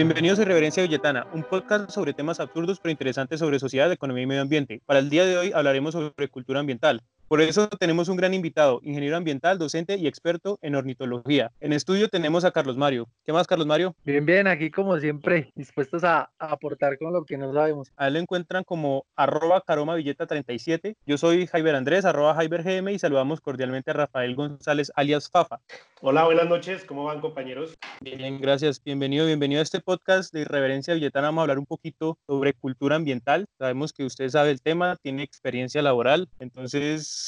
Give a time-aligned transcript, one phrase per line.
[0.00, 4.26] Bienvenidos a Reverencia Villetana, un podcast sobre temas absurdos pero interesantes sobre sociedad, economía y
[4.26, 4.80] medio ambiente.
[4.86, 7.02] Para el día de hoy hablaremos sobre cultura ambiental.
[7.30, 11.52] Por eso tenemos un gran invitado, ingeniero ambiental, docente y experto en ornitología.
[11.60, 13.06] En estudio tenemos a Carlos Mario.
[13.24, 13.94] ¿Qué más, Carlos Mario?
[14.04, 17.92] Bien, bien, aquí como siempre, dispuestos a, aportar con lo que no sabemos.
[17.96, 20.96] A él lo encuentran como arroba caromavilleta37.
[21.06, 25.60] Yo soy Jaiber Andrés, arroba Jaiber GM y saludamos cordialmente a Rafael González, alias Fafa.
[26.00, 26.84] Hola, buenas noches.
[26.84, 27.78] ¿Cómo van, compañeros?
[28.00, 28.82] Bien, gracias.
[28.82, 31.28] Bienvenido, bienvenido a este podcast de Irreverencia Villetana.
[31.28, 33.46] Vamos a hablar un poquito sobre cultura ambiental.
[33.56, 37.19] Sabemos que usted sabe el tema, tiene experiencia laboral, entonces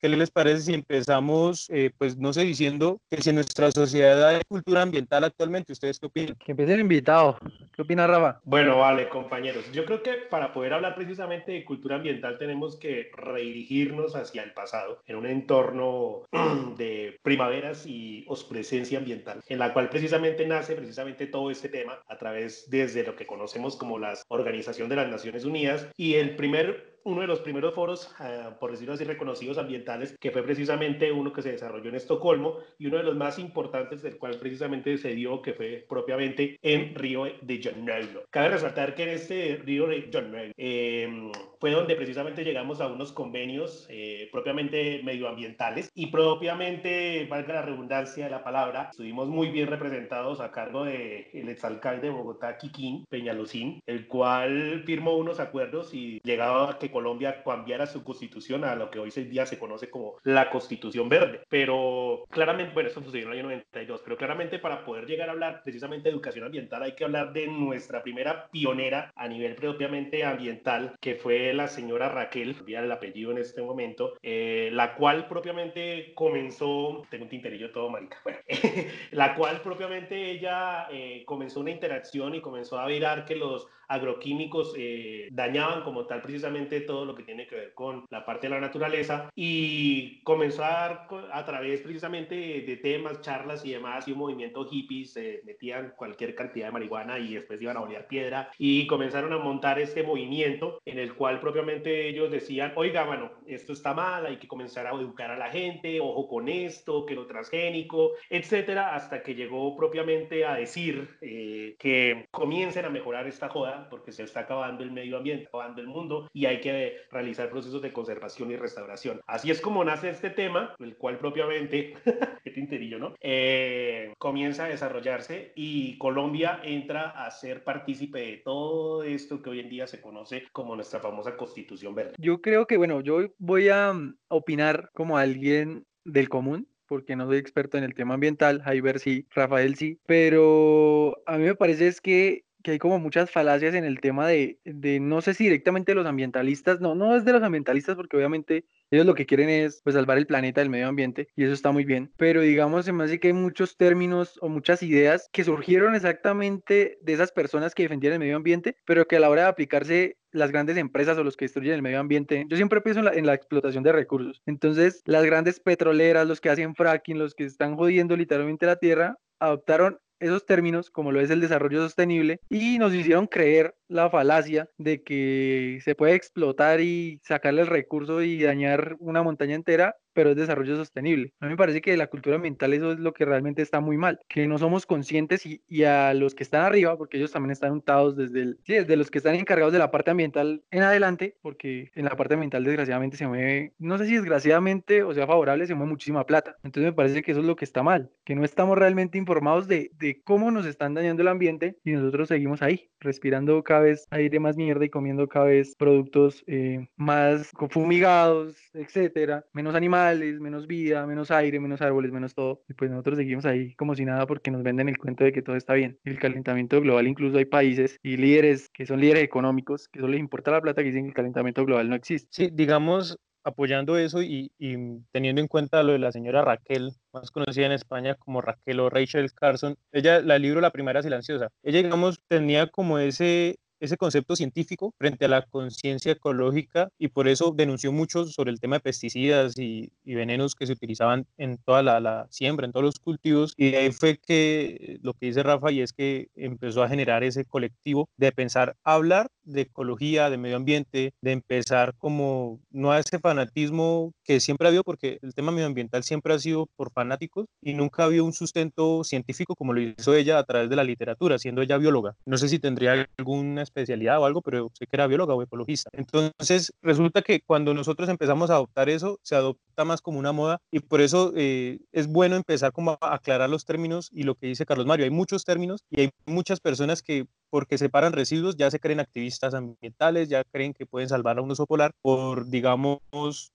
[0.00, 4.28] ¿Qué les parece si empezamos, eh, pues no sé, diciendo que si en nuestra sociedad
[4.28, 6.36] hay cultura ambiental actualmente, ¿ustedes qué opinan?
[6.36, 7.36] Que empiece el invitado.
[7.70, 8.40] ¿Qué opina Rafa?
[8.44, 9.70] Bueno, vale, compañeros.
[9.72, 14.54] Yo creo que para poder hablar precisamente de cultura ambiental tenemos que redirigirnos hacia el
[14.54, 16.22] pasado, en un entorno
[16.78, 22.16] de primaveras y oscurencia ambiental, en la cual precisamente nace precisamente todo este tema a
[22.16, 26.89] través desde lo que conocemos como la Organización de las Naciones Unidas y el primer
[27.04, 31.32] uno de los primeros foros, ah, por decirlo así, reconocidos ambientales, que fue precisamente uno
[31.32, 35.14] que se desarrolló en Estocolmo y uno de los más importantes del cual precisamente se
[35.14, 38.24] dio, que fue propiamente en Río de Janeiro.
[38.30, 43.12] Cabe resaltar que en este Río de Janeiro em, fue donde precisamente llegamos a unos
[43.12, 49.68] convenios eh, propiamente medioambientales y propiamente, valga la redundancia de la palabra, estuvimos muy bien
[49.68, 55.94] representados a cargo del el exalcalde de Bogotá, Kikín Peñalocín, el cual firmó unos acuerdos
[55.94, 59.58] y llegaba a que Colombia cambiara su constitución a lo que hoy en día se
[59.58, 61.42] conoce como la constitución verde.
[61.48, 65.32] Pero claramente, bueno, esto sucedió en el año 92, pero claramente para poder llegar a
[65.32, 70.24] hablar precisamente de educación ambiental hay que hablar de nuestra primera pionera a nivel propiamente
[70.24, 75.26] ambiental, que fue la señora Raquel, olvidar el apellido en este momento, eh, la cual
[75.28, 78.38] propiamente comenzó, tengo un tinterillo todo marica, bueno,
[79.12, 84.72] la cual propiamente ella eh, comenzó una interacción y comenzó a mirar que los agroquímicos
[84.76, 88.54] eh, dañaban como tal precisamente todo lo que tiene que ver con la parte de
[88.54, 94.12] la naturaleza y comenzó a dar a través precisamente de, temas, charlas y demás y
[94.12, 98.50] un movimiento hippie, se metían cualquier cantidad de marihuana y después iban a olear piedra
[98.58, 103.72] y comenzaron a montar este movimiento en el cual propiamente ellos decían, oiga, bueno, esto
[103.72, 107.26] está mal, hay que comenzar a educar a la gente, ojo con esto, que lo
[107.26, 113.88] transgénico, etcétera, hasta que llegó propiamente a decir eh, que comiencen a mejorar esta joda
[113.90, 116.69] porque se está acabando el medio ambiente, acabando el mundo y hay que
[117.10, 119.20] realizar procesos de conservación y restauración.
[119.26, 121.94] Así es como nace este tema, el cual propiamente,
[122.44, 123.14] qué tinterillo, ¿no?
[123.20, 129.60] Eh, comienza a desarrollarse y Colombia entra a ser partícipe de todo esto que hoy
[129.60, 132.14] en día se conoce como nuestra famosa Constitución Verde.
[132.18, 137.26] Yo creo que, bueno, yo voy a mm, opinar como alguien del común, porque no
[137.26, 141.86] soy experto en el tema ambiental, Jaiber sí, Rafael sí, pero a mí me parece
[141.86, 145.44] es que que hay como muchas falacias en el tema de, de, no sé si
[145.44, 149.48] directamente los ambientalistas, no, no es de los ambientalistas porque obviamente ellos lo que quieren
[149.48, 152.84] es pues salvar el planeta del medio ambiente y eso está muy bien, pero digamos
[152.84, 157.32] se me hace que hay muchos términos o muchas ideas que surgieron exactamente de esas
[157.32, 160.76] personas que defendían el medio ambiente, pero que a la hora de aplicarse las grandes
[160.76, 162.46] empresas o los que destruyen el medio ambiente.
[162.48, 164.42] Yo siempre pienso en la, en la, explotación de recursos.
[164.46, 169.18] Entonces, las grandes petroleras, los que hacen fracking, los que están jodiendo literalmente la tierra,
[169.40, 174.68] adoptaron esos términos, como lo es el desarrollo sostenible, y nos hicieron creer la falacia
[174.78, 180.30] de que se puede explotar y sacarle el recurso y dañar una montaña entera pero
[180.30, 181.32] es desarrollo sostenible.
[181.40, 183.96] A mí me parece que la cultura ambiental eso es lo que realmente está muy
[183.96, 187.52] mal, que no somos conscientes y, y a los que están arriba, porque ellos también
[187.52, 190.82] están untados desde, el, sí, desde los que están encargados de la parte ambiental en
[190.82, 195.26] adelante, porque en la parte ambiental desgraciadamente se mueve, no sé si desgraciadamente o sea
[195.26, 196.56] favorable, se mueve muchísima plata.
[196.62, 199.68] Entonces me parece que eso es lo que está mal, que no estamos realmente informados
[199.68, 204.06] de, de cómo nos están dañando el ambiente y nosotros seguimos ahí, respirando cada vez
[204.10, 210.66] aire más mierda y comiendo cada vez productos eh, más fumigados, etcétera, menos animales menos
[210.66, 212.62] vida, menos aire, menos árboles, menos todo.
[212.68, 215.42] Y pues nosotros seguimos ahí como si nada porque nos venden el cuento de que
[215.42, 215.98] todo está bien.
[216.04, 220.20] El calentamiento global, incluso hay países y líderes que son líderes económicos, que solo les
[220.20, 222.28] importa la plata, que dicen que el calentamiento global no existe.
[222.30, 224.76] Sí, digamos, apoyando eso y, y,
[225.12, 228.90] teniendo en cuenta lo de la señora Raquel, más conocida en España como Raquel o
[228.90, 234.36] Rachel Carson, ella, la libro La Primera Silenciosa, ella, digamos, tenía como ese, ese concepto
[234.36, 238.80] científico frente a la conciencia ecológica y por eso denunció mucho sobre el tema de
[238.80, 243.54] pesticidas y, venenos que se utilizaban en toda la, siembra, en todos los cultivos.
[243.56, 247.44] Y ahí fue que lo que dice Rafa y es que empezó a generar ese
[247.44, 253.18] colectivo de pensar, hablar de ecología, de medio ambiente, de empezar como no a ese
[253.18, 257.74] fanatismo que siempre ha habido, porque el tema medioambiental siempre ha sido por fanáticos y
[257.74, 261.38] nunca ha habido un sustento científico como lo hizo ella a través de la literatura,
[261.38, 262.16] siendo ella bióloga.
[262.24, 265.90] No sé si tendría alguna especialidad o algo, pero sé que era bióloga o ecologista.
[265.92, 270.58] Entonces, resulta que cuando nosotros empezamos a adoptar eso, se adopta más como una moda
[270.70, 274.46] y por eso eh, es bueno empezar como a aclarar los términos y lo que
[274.46, 275.04] dice Carlos Mario.
[275.04, 279.54] Hay muchos términos y hay muchas personas que porque separan residuos ya se creen activistas
[279.54, 283.00] ambientales, ya creen que pueden salvar a un oso polar por, digamos,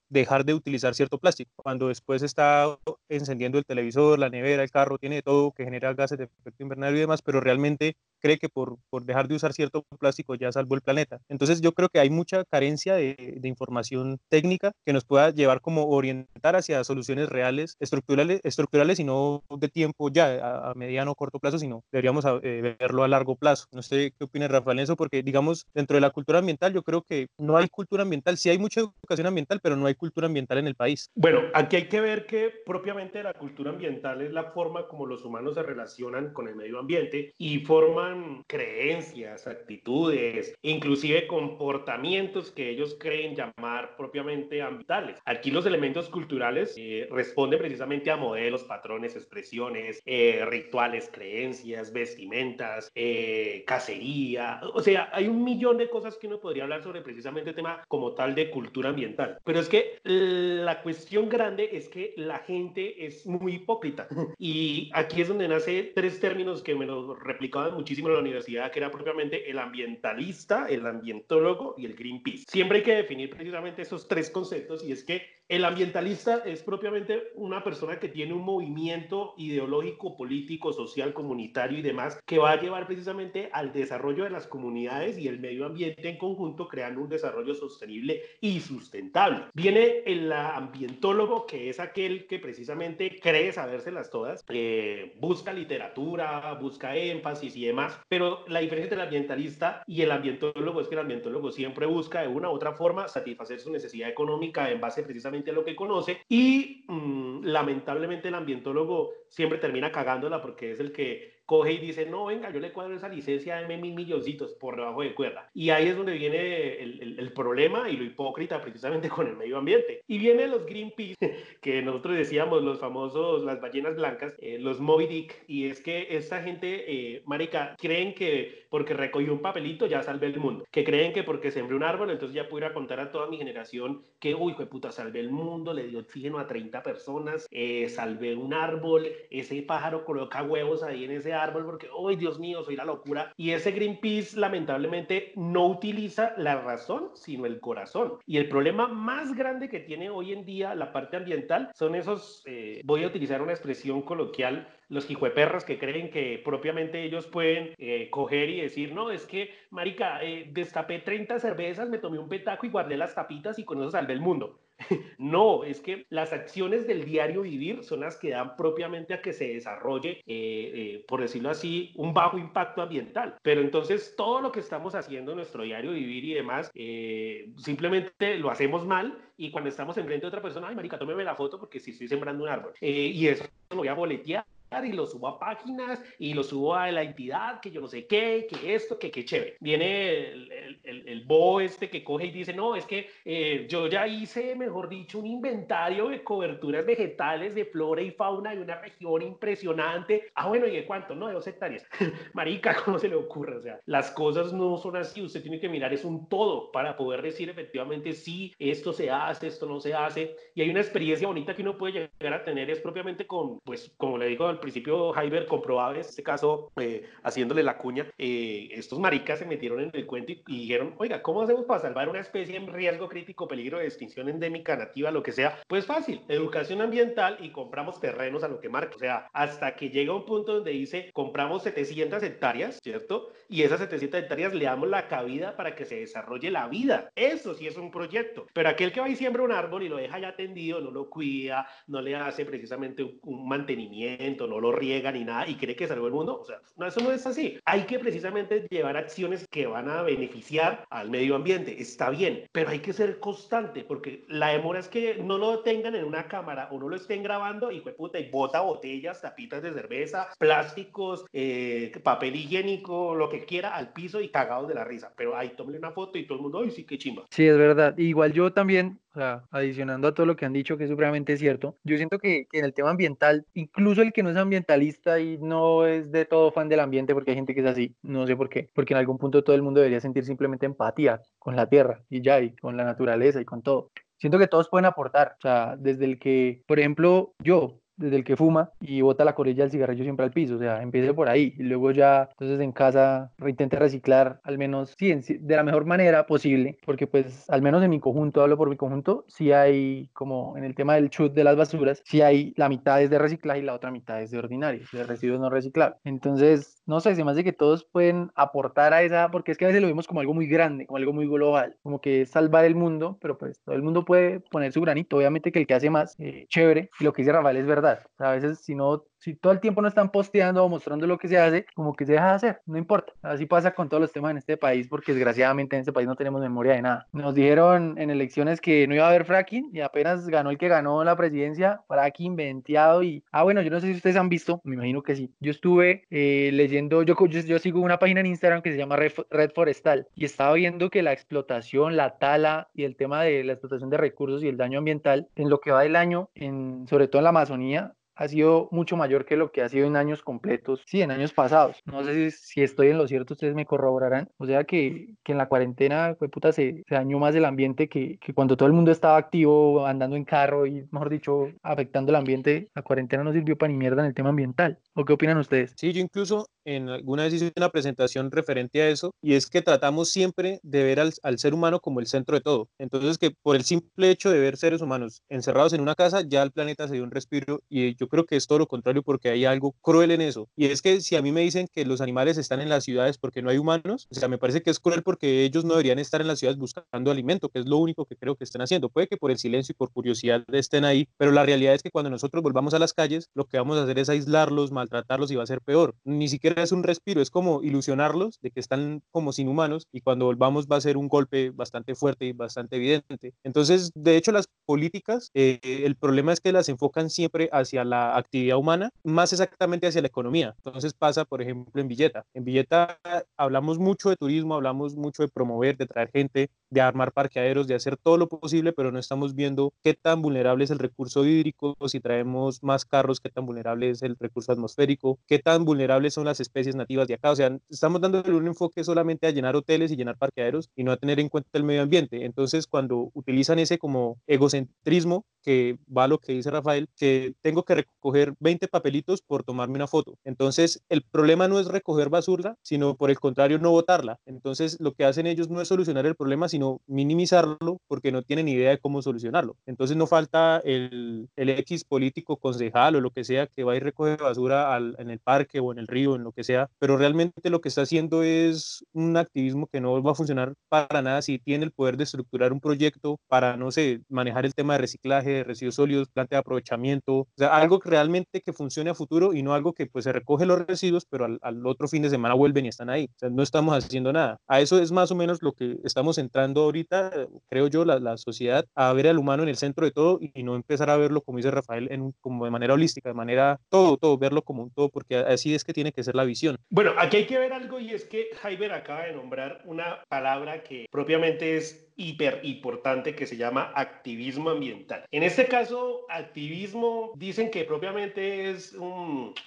[0.10, 1.52] dejar de utilizar cierto plástico.
[1.56, 2.78] Cuando después está
[3.10, 6.98] encendiendo el televisor, la nevera, el carro, tiene todo que genera gases de efecto invernadero
[6.98, 7.96] y demás, pero realmente
[8.26, 11.20] cree que por, por dejar de usar cierto plástico ya salvó el planeta.
[11.30, 15.62] Entonces yo creo que hay mucha carencia de, de información técnica que nos pueda llevar
[15.62, 21.16] como orientar hacia soluciones reales, estructurales, estructurales y no de tiempo ya a, mediano o
[21.16, 23.66] corto plazo, sino deberíamos eh, verlo a largo plazo.
[23.72, 27.04] No sé qué opina Rafael eso, porque digamos, dentro de la cultura ambiental yo creo
[27.04, 30.58] que no hay cultura ambiental, sí hay mucha educación ambiental, pero no hay cultura ambiental
[30.58, 31.12] en el país.
[31.14, 35.24] Bueno, aquí hay que ver que propiamente la cultura ambiental es la forma como los
[35.24, 38.15] humanos se relacionan con el medio ambiente y forman
[38.48, 45.20] creencias, actitudes, inclusive comportamientos que ellos creen llamar propiamente ambientales.
[45.26, 52.92] Aquí los elementos culturales eh, responden precisamente a modelos, patrones, expresiones, eh, rituales, creencias, vestimentas,
[52.96, 54.62] eh, cacería.
[54.74, 57.84] O sea, hay un millón de cosas que uno podría hablar sobre precisamente el tema
[57.88, 59.40] como tal de cultura ambiental.
[59.44, 64.08] Pero es que la cuestión grande es que la gente es muy hipócrita.
[64.38, 68.72] Y aquí es donde nace tres términos que me lo replicaban muchísimo en la universidad,
[68.72, 72.46] que era propiamente el ambientalista, el ambientólogo y el Greenpeace.
[72.48, 77.32] Siempre hay que definir precisamente esos tres conceptos y es que el ambientalista es propiamente
[77.36, 82.62] una persona que tiene un movimiento ideológico, político, social, comunitario y demás que va a
[82.62, 87.10] llevar precisamente al desarrollo de las comunidades y el medio ambiente en conjunto, creando un
[87.10, 89.44] desarrollo sostenible y sustentable.
[89.54, 96.96] Viene el ambientólogo, que es aquel que precisamente cree sabérselas todas, eh, busca literatura, busca
[96.96, 101.02] énfasis y demás, pero la diferencia entre el ambientalista y el ambientólogo es que el
[101.02, 105.35] ambientólogo siempre busca de una u otra forma satisfacer su necesidad económica en base precisamente
[105.44, 111.35] lo que conoce y mm, lamentablemente el ambientólogo siempre termina cagándola porque es el que
[111.46, 115.02] coge y dice, no, venga, yo le cuadro esa licencia, de mil milloncitos por debajo
[115.02, 115.50] de cuerda.
[115.54, 119.58] Y ahí es donde viene el, el, problema y lo hipócrita precisamente con el medio
[119.58, 120.02] ambiente.
[120.08, 121.16] Y vienen los Greenpeace,
[121.62, 126.08] que nosotros decíamos, los famosos, las ballenas blancas, eh, los Moby Dick, y es que
[126.12, 130.84] esta gente, eh, marica, creen que porque recogió un papelito ya salvé el mundo, que
[130.84, 134.36] creen que porque sembré un árbol, entonces ya pudiera contar a toda mi generación que,
[134.36, 138.54] uy, de puta, salvé el mundo, le dio oxígeno a 30 personas, eh, salvé un
[138.54, 142.86] árbol, ese pájaro coloca huevos ahí en ese árbol porque, ¡ay, Dios mío, soy la
[142.86, 143.32] locura!
[143.38, 148.14] Y ese Greenpeace lamentablemente no utiliza la razón, sino el corazón.
[148.26, 152.44] Y el problema más grande que tiene hoy en día la parte ambiental son esos,
[152.46, 157.74] eh, voy a utilizar una expresión coloquial, los hijueperras que creen que propiamente ellos pueden
[157.78, 162.30] eh, coger y decir, no, es que, marica, eh, destapé 30 cervezas, me tomé un
[162.30, 164.60] petaco y guardé las tapitas y con eso salvé el mundo.
[165.18, 169.34] No, es que las acciones del diario vivir son las que dan propiamente a que
[169.34, 173.38] se desarrolle, eh, eh, por decirlo así, un bajo impacto ambiental.
[173.42, 178.38] Pero entonces todo lo que estamos haciendo en nuestro diario vivir y demás, eh, simplemente
[178.38, 181.60] lo hacemos mal y cuando estamos enfrente de otra persona, ay, marica, tómeme la foto
[181.60, 182.74] porque si estoy sembrando un árbol.
[182.82, 184.46] y eso lo voy a boletear
[184.84, 188.06] y lo subo a páginas y lo subo a la entidad, que yo no sé
[188.08, 189.56] qué, que esto, que qué chévere.
[189.60, 190.52] Viene el,
[190.84, 194.56] el, el, bo este que coge y dice, no, es que eh, yo ya hice,
[194.56, 200.30] mejor dicho, un inventario de coberturas vegetales de flora y fauna de una región impresionante.
[200.36, 201.16] Ah, bueno, ¿y de cuánto?
[201.16, 201.86] No, de dos hectáreas.
[202.34, 203.56] Marica, ¿cómo se le ocurre?
[203.56, 205.22] O sea, las cosas no son así.
[205.22, 209.48] Usted tiene que mirar, es un todo para poder decir efectivamente, sí, esto se hace,
[209.48, 210.36] esto no se hace.
[210.54, 213.94] Y hay una experiencia bonita que uno puede llegar a tener, es propiamente con, pues,
[213.98, 218.70] como le digo al principio Jaiber comprobaba en este caso, eh, haciéndole la cuña, eh,
[218.72, 222.20] estos maricas se metieron en el cuento y, dijeron, oiga, ¿cómo hacemos para salvar una
[222.20, 225.60] especie en riesgo crítico, peligro de extinción endémica, nativa, lo que sea?
[225.68, 228.96] Pues fácil, educación ambiental y compramos terrenos a lo que marca.
[228.96, 233.32] O sea, hasta que llega un punto donde dice, compramos 700 hectáreas, ¿cierto?
[233.50, 237.10] Y esas 700 hectáreas le damos la cabida para que se desarrolle la vida.
[237.16, 238.48] Eso sí es un proyecto.
[238.54, 241.10] Pero aquel que va y siembra un árbol y lo deja ya tendido, no lo
[241.10, 245.88] cuida, no le hace precisamente un mantenimiento, no lo riega ni nada y cree que
[245.88, 246.40] salvó el mundo.
[246.40, 247.60] O sea, no, eso no es así.
[247.66, 251.82] Hay que precisamente llevar acciones que van a beneficiar al medio ambiente.
[251.82, 255.96] Está bien, pero hay que ser constante porque la demora es que no lo tengan
[255.96, 259.74] en una cámara o no lo estén grabando y, puta, y bota botellas, tapitas de
[259.74, 265.14] cerveza, plásticos, eh, papel higiénico, lo que quiera al piso y cagados de la risa.
[265.16, 267.26] Pero ahí tómale una foto y todo el mundo, ay, sí, qué chimba.
[267.30, 267.98] Sí, es verdad.
[267.98, 271.38] Igual yo también, o sea, adicionando a todo lo que han dicho, que es supremamente
[271.38, 275.20] cierto, yo siento que, que en el tema ambiental, incluso el que no es ambientalista
[275.20, 278.28] y no es de todo fan del ambiente, porque hay gente que es así, no
[278.28, 281.56] sé por qué, porque en algún punto todo el mundo debería sentir simplemente empatía con
[281.56, 283.92] la tierra y ya, y con la naturaleza y con todo.
[284.18, 288.24] Siento que todos pueden aportar, o sea, desde el que, por ejemplo, yo, desde el
[288.24, 291.30] que fuma y bota la corilla del cigarrillo siempre al piso, o sea, empiece por
[291.30, 295.86] ahí y luego ya, entonces en casa intente reciclar al menos, sí, de la mejor
[295.86, 300.10] manera posible, porque pues al menos en mi conjunto, hablo por mi conjunto, sí hay
[300.14, 303.20] como en el tema del chut de las basuras, sí hay la mitad es de
[303.20, 306.00] reciclaje y la otra mitad es de ordinario, de residuos no reciclables.
[306.04, 309.66] Entonces, no sé, se me hace que todos pueden aportar a esa, porque es que
[309.66, 312.30] a veces lo vemos como algo muy grande, como algo muy global, como que es
[312.30, 315.68] salvar el mundo, pero pues todo el mundo puede poner su granito, obviamente que el
[315.68, 317.85] que hace más, eh, chévere, y lo que dice Rafael es verdad
[318.20, 321.28] a veces si no si todo el tiempo no están posteando o mostrando lo que
[321.28, 323.14] se hace, como que se deja de hacer, no importa.
[323.22, 326.16] Así pasa con todos los temas en este país, porque desgraciadamente en este país no
[326.16, 327.08] tenemos memoria de nada.
[327.12, 330.68] Nos dijeron en elecciones que no iba a haber fracking y apenas ganó el que
[330.68, 334.62] ganó la presidencia, fracking venteado y, ah, bueno, yo no sé si ustedes han visto,
[334.64, 335.32] me imagino que sí.
[335.40, 339.14] Yo estuve eh, leyendo, yo, yo, sigo una página en Instagram que se llama Red,
[339.30, 343.54] Red Forestal y estaba viendo que la explotación, la tala y el tema de la
[343.54, 347.08] explotación de recursos y el daño ambiental en lo que va del año, en, sobre
[347.08, 350.22] todo en la Amazonía, ha sido mucho mayor que lo que ha sido en años
[350.22, 351.82] completos, sí, en años pasados.
[351.86, 354.30] No sé si, estoy en lo cierto, ustedes me corroborarán.
[354.38, 358.18] O sea que, que en la cuarentena, puta, se, se, dañó más el ambiente que,
[358.20, 362.16] que, cuando todo el mundo estaba activo, andando en carro y, mejor dicho, afectando el
[362.16, 362.70] ambiente.
[362.74, 364.80] La cuarentena no sirvió para ni mierda en el tema ambiental.
[364.98, 365.74] ¿O qué opinan ustedes?
[365.76, 369.62] Sí, yo incluso en alguna vez hice una presentación referente a eso y es que
[369.62, 372.70] tratamos siempre de ver al, al ser humano como el centro de todo.
[372.80, 376.42] Entonces que por el simple hecho de ver seres humanos encerrados en una casa, ya
[376.44, 379.30] el planeta se dio un respiro y yo creo que es todo lo contrario porque
[379.30, 380.48] hay algo cruel en eso.
[380.56, 383.18] Y es que si a mí me dicen que los animales están en las ciudades
[383.18, 386.00] porque no hay humanos, o sea, me parece que es cruel porque ellos no deberían
[386.00, 388.88] estar en las ciudades buscando alimento, que es lo único que creo que están haciendo.
[388.88, 391.92] Puede que por el silencio y por curiosidad estén ahí, pero la realidad es que
[391.92, 395.36] cuando nosotros volvamos a las calles, lo que vamos a hacer es aislarlos, maltratarlos y
[395.36, 395.96] va a ser peor.
[396.04, 400.02] Ni siquiera es un respiro, es como ilusionarlos de que están como sin humanos y
[400.02, 403.34] cuando volvamos va a ser un golpe bastante fuerte y bastante evidente.
[403.44, 408.18] Entonces, de hecho, las políticas, eh, el problema es que las enfocan siempre hacia la
[408.18, 410.56] actividad humana, más exactamente hacia la economía.
[410.64, 412.26] Entonces pasa, por ejemplo, en Villeta.
[412.34, 413.00] En Villeta
[413.38, 417.76] hablamos mucho de turismo, hablamos mucho de promover, de traer gente, de armar parqueaderos, de
[417.76, 421.76] hacer todo lo posible, pero no estamos viendo qué tan vulnerable es el recurso hídrico,
[421.88, 426.26] si traemos más carros, qué tan vulnerable es el recurso atmosférico, qué tan vulnerables son
[426.26, 427.32] las especies nativas de acá.
[427.32, 430.92] O sea, estamos dándole un enfoque solamente a llenar hoteles y llenar parqueaderos y no
[430.92, 432.26] a tener en cuenta el medio ambiente.
[432.26, 437.64] Entonces, cuando utilizan ese como egocentrismo, que va a lo que dice Rafael, que tengo
[437.64, 440.18] que recoger 20 papelitos por tomarme una foto.
[440.24, 444.20] Entonces, el problema no es recoger basura, sino por el contrario, no botarla.
[444.26, 448.48] Entonces, lo que hacen ellos no es solucionar el problema, sino minimizarlo porque no tienen
[448.48, 449.58] idea de cómo solucionarlo.
[449.66, 453.80] Entonces, no falta el, el X político, concejal o lo que sea que va a
[453.80, 457.50] recoger basura en el parque o en el río, en lo que sea, pero realmente
[457.50, 461.40] lo que está haciendo es un activismo que no va a funcionar para nada si
[461.40, 465.30] tiene el poder de estructurar un proyecto para, no sé, manejar el tema de reciclaje,
[465.32, 469.44] de residuos sólidos, planta de aprovechamiento, o sea, algo realmente que funcione a futuro y
[469.44, 472.66] no algo que pues se recoge los residuos, pero al, otro fin de semana vuelven
[472.66, 473.10] y están ahí.
[473.16, 474.38] O sea, no estamos haciendo nada.
[474.48, 477.12] A eso es más o menos lo que estamos entrando ahorita,
[477.50, 480.44] creo yo, la, la sociedad, a ver al humano en el centro de todo y,
[480.44, 483.98] no empezar a verlo, como dice Rafael, en, como de manera holística, de manera todo,
[483.98, 486.58] todo, verlo como un todo, porque así es que tiene que ser la visión.
[486.70, 490.64] Bueno, aquí hay que ver algo y es que Jaiber acaba de nombrar una palabra
[490.64, 495.06] que propiamente es hiper importante que se llama activismo ambiental.
[495.12, 498.76] En este caso, activismo dicen que propiamente es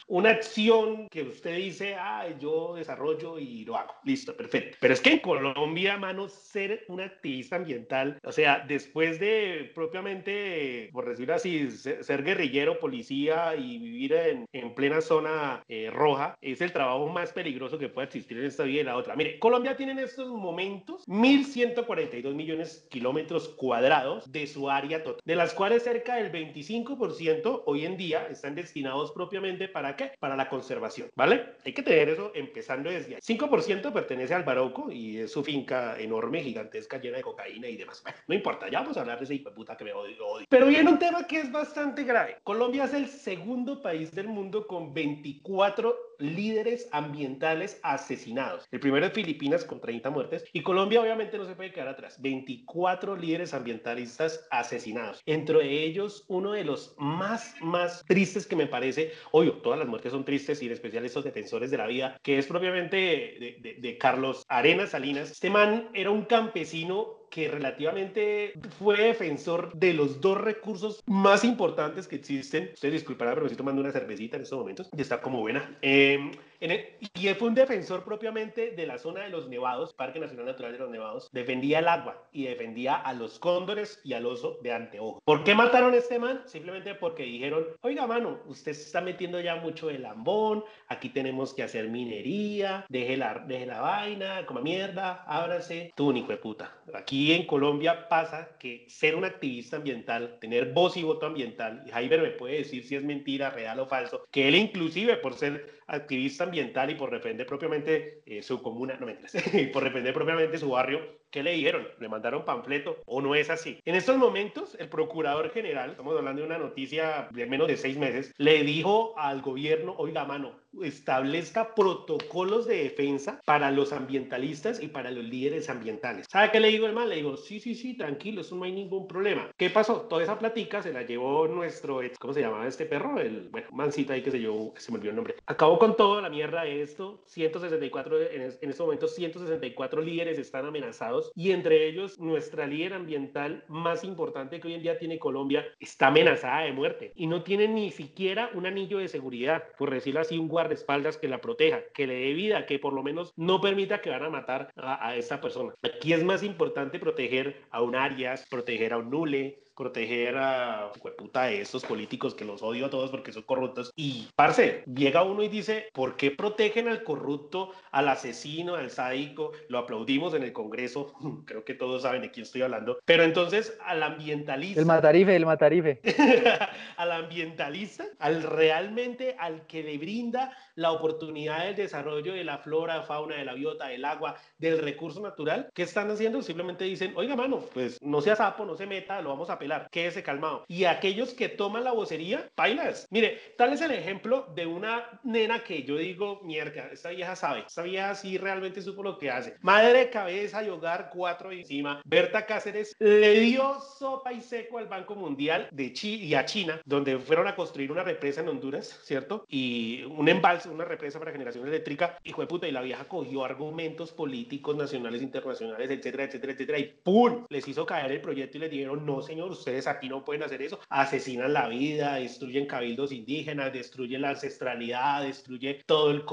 [0.07, 3.95] una acción que usted dice, ah, yo desarrollo y lo hago.
[4.05, 4.77] Listo, perfecto.
[4.81, 10.91] Pero es que en Colombia, mano, ser un activista ambiental, o sea, después de propiamente,
[10.93, 16.61] por decirlo así, ser guerrillero, policía y vivir en, en plena zona eh, roja, es
[16.61, 19.17] el trabajo más peligroso que puede existir en esta vida y la otra.
[19.17, 25.37] Mire, Colombia tiene en estos momentos 1.142 millones kilómetros cuadrados de su área total, de
[25.37, 30.13] las cuales cerca del 25% hoy en día están destinados propiamente para qué?
[30.19, 31.57] Para la conservación, ¿vale?
[31.67, 33.21] Hay que tener eso empezando desde ahí.
[33.21, 38.03] 5% pertenece al Barauco y es su finca enorme, gigantesca, llena de cocaína y demás.
[38.03, 40.27] Bueno, no importa, ya vamos a hablar de ese hijo de puta que me odio,
[40.27, 40.47] odio.
[40.49, 42.39] Pero viene un tema que es bastante grave.
[42.45, 48.67] Colombia es el segundo país del mundo con 24 líderes ambientales asesinados.
[48.71, 52.21] El primero es Filipinas con 30 muertes y Colombia obviamente no se puede quedar atrás.
[52.21, 55.23] 24 líderes ambientalistas asesinados.
[55.27, 60.13] Entre ellos, uno de los más, más tristes que me parece, obvio, todas las muertes
[60.13, 63.77] son tristes y en especial estos defensores de la vida, que es propiamente de, de,
[63.81, 65.31] de Carlos Arenas Salinas.
[65.31, 72.09] Este man era un campesino que relativamente fue defensor de los dos recursos más importantes
[72.09, 72.71] que existen.
[72.75, 75.77] Ustedes disculparán, pero me estoy tomando una cervecita en estos momentos y está como buena.
[75.83, 80.21] Eh, el, y él fue un defensor propiamente de la zona de los Nevados, Parque
[80.21, 81.29] Nacional Natural de los Nevados.
[81.33, 85.23] Defendía el agua y defendía a los cóndores y al oso de anteojo.
[85.25, 86.43] ¿Por qué mataron a este man?
[86.47, 91.55] Simplemente porque dijeron, oiga, mano, usted se está metiendo ya mucho de lambón, aquí tenemos
[91.55, 96.75] que hacer minería, deje la, deje la vaina, coma mierda, ábrase, tú, hijo de puta.
[96.95, 101.91] Aquí en Colombia pasa que ser un activista ambiental, tener voz y voto ambiental, y
[101.91, 105.78] Jaiber me puede decir si es mentira, real o falso, que él inclusive por ser
[105.89, 109.19] activista ambiental y por defender propiamente eh, su comuna, no me
[109.55, 111.87] y por defender propiamente su barrio, ¿qué le dijeron?
[111.99, 113.81] ¿Le mandaron panfleto o no es así?
[113.85, 117.97] En estos momentos, el procurador general, estamos hablando de una noticia de menos de seis
[117.99, 124.89] meses, le dijo al gobierno, oiga, mano, establezca protocolos de defensa para los ambientalistas y
[124.89, 126.27] para los líderes ambientales.
[126.29, 127.09] ¿Sabe qué le digo mal?
[127.09, 129.51] Le digo, sí, sí, sí, tranquilo, eso no hay ningún problema.
[129.57, 130.03] ¿Qué pasó?
[130.03, 133.19] Toda esa platica se la llevó nuestro, ¿cómo se llamaba este perro?
[133.19, 135.35] El, bueno, mancita ahí que se llevó, se me olvidó el nombre.
[135.47, 137.23] Acabó con toda la mierda de esto.
[137.27, 143.65] 164, en, en este momento 164 líderes están amenazados y entre ellos nuestra líder ambiental
[143.69, 147.69] más importante que hoy en día tiene Colombia está amenazada de muerte y no tiene
[147.69, 152.07] ni siquiera un anillo de seguridad, por decirlo así, un guardaespaldas que la proteja, que
[152.07, 155.17] le dé vida, que por lo menos no permita que van a matar a, a
[155.17, 155.75] esta persona.
[155.83, 161.45] Aquí es más importante proteger a un Arias, proteger a un Nule, proteger a puta
[161.45, 163.93] de estos políticos que los odio a todos porque son corruptos.
[163.95, 169.53] Y, parce, llega uno y dice, ¿por qué protegen al corrupto, al asesino, al sádico?
[169.69, 171.13] Lo aplaudimos en el Congreso,
[171.47, 172.99] creo que todos saben de quién estoy hablando.
[173.05, 174.81] Pero entonces al ambientalista...
[174.81, 176.01] El matarife, el matarife.
[176.97, 183.03] al ambientalista, al realmente al que le brinda la oportunidad del desarrollo de la flora,
[183.03, 186.43] fauna, de la biota, del agua, del recurso natural, ¿qué están haciendo?
[186.43, 189.91] Simplemente dicen, oiga, mano, pues no sea sapo, no se meta, lo vamos a pelar,
[189.91, 190.65] quédese calmado.
[190.67, 193.07] Y aquellos que toman la vocería, bailas.
[193.11, 197.65] Mire, tal es el ejemplo de una nena que yo digo, mierda, esta vieja sabe,
[197.67, 199.57] esta vieja sí realmente supo lo que hace.
[199.61, 202.01] Madre cabeza y hogar, cuatro encima.
[202.05, 206.81] Berta Cáceres le dio sopa y seco al Banco Mundial de Chile y a China,
[206.87, 209.45] donde fueron a construir una represa en Honduras, ¿cierto?
[209.49, 213.45] Y un embalse, una represa para generación eléctrica, hijo de puta, y la vieja cogió
[213.45, 217.45] argumentos políticos nacionales, internacionales, etcétera, etcétera, etcétera, y ¡pum!
[217.51, 220.63] Les hizo caer el proyecto y les dijeron, no, señor, ustedes aquí no pueden hacer
[220.63, 226.25] eso, asesinan la vida, destruyen cabildos indígenas, destruyen la ancestralidad, destruye todo el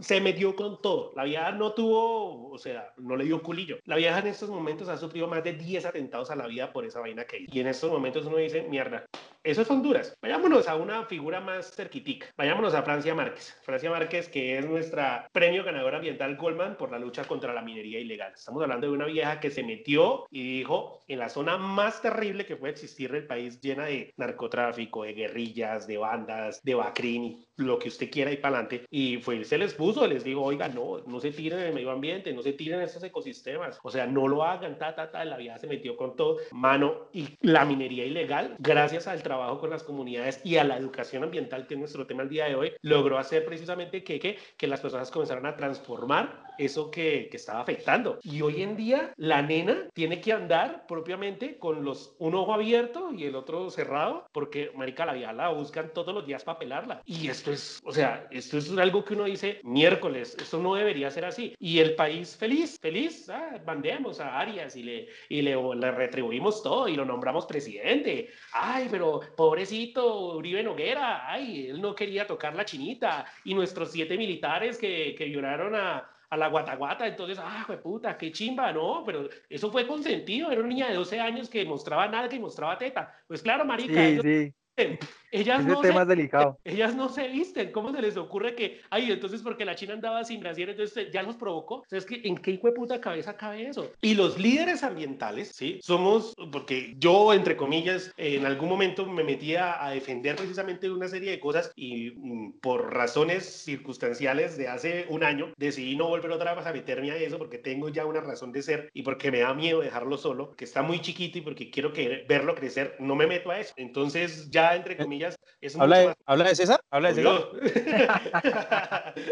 [0.00, 1.12] se metió con todo.
[1.16, 3.78] La vieja no tuvo, o sea, no le dio culillo.
[3.84, 6.84] La vieja en estos momentos ha sufrido más de 10 atentados a la vida por
[6.84, 7.50] esa vaina que hizo.
[7.54, 9.06] Y en estos momentos uno dice, mierda,
[9.44, 10.16] eso es Honduras.
[10.22, 12.28] Vayámonos a una figura más cerquitica.
[12.34, 13.54] Vayámonos a Francia Márquez.
[13.62, 18.00] Francia Márquez, que es nuestra premio ganadora ambiental Goldman por la lucha contra la minería
[18.00, 18.32] ilegal.
[18.34, 22.46] Estamos hablando de una vieja que se metió y dijo en la zona más terrible
[22.46, 27.78] que puede existir del país, llena de narcotráfico, de guerrillas, de bandas, de bacrini, lo
[27.78, 28.86] que usted quiera y para adelante.
[28.88, 31.90] Y fue, se les puso, les digo, oiga, no, no se tiren en el medio
[31.90, 33.78] ambiente, no se tiren en estos ecosistemas.
[33.82, 35.22] O sea, no lo hagan, ta, ta, ta.
[35.26, 37.08] La vieja se metió con todo, mano.
[37.12, 41.24] Y la minería ilegal, gracias al trabajo trabajo con las comunidades y a la educación
[41.24, 44.66] ambiental, que es nuestro tema el día de hoy, logró hacer precisamente que, que, que
[44.66, 48.20] las personas comenzaran a transformar eso que, que, estaba afectando.
[48.22, 53.10] Y hoy en día la nena tiene que andar propiamente con los un ojo abierto
[53.12, 57.02] y el otro cerrado, porque marica la vieja la buscan todos los días para pelarla.
[57.04, 61.10] Y esto es, o sea, esto es algo que uno dice miércoles, esto no debería
[61.10, 61.56] ser así.
[61.58, 66.62] Y el país feliz, feliz, ah, mandemos a Arias y le, y le, le retribuimos
[66.62, 68.30] todo y lo nombramos presidente.
[68.52, 73.24] Ay, pero pobrecito Uribe Noguera, ay, él no quería tocar la chinita.
[73.44, 78.32] Y nuestros siete militares que, que violaron a, a la guataguata, entonces, ah, puta, qué
[78.32, 82.28] chimba, no, pero eso fue consentido, era una niña de 12 años que mostraba nada,
[82.28, 83.14] que mostraba teta.
[83.26, 84.98] Pues claro, marica, sí, ellos, sí.
[85.34, 86.58] Ellas Ese no, tema se, es delicado.
[86.64, 87.72] ellas no se visten.
[87.72, 91.22] ¿Cómo se les ocurre que, ay, entonces porque la China andaba sin brasier, entonces ya
[91.22, 91.76] los provocó?
[91.76, 93.92] O sea, es que ¿en qué hijo de puta cabeza cabe eso?
[94.00, 95.78] Y los líderes ambientales, ¿sí?
[95.82, 101.30] Somos, porque yo, entre comillas, en algún momento me metía a defender precisamente una serie
[101.30, 106.54] de cosas y mm, por razones circunstanciales de hace un año decidí no volver otra
[106.54, 109.40] vez a meterme a eso porque tengo ya una razón de ser y porque me
[109.40, 113.14] da miedo dejarlo solo, que está muy chiquito y porque quiero que, verlo crecer, no
[113.16, 113.74] me meto a eso.
[113.76, 115.23] Entonces ya ya entre comillas
[115.60, 116.80] es ¿Habla, mucho de, más ¿Habla de César?
[116.90, 119.14] ¿Habla de César?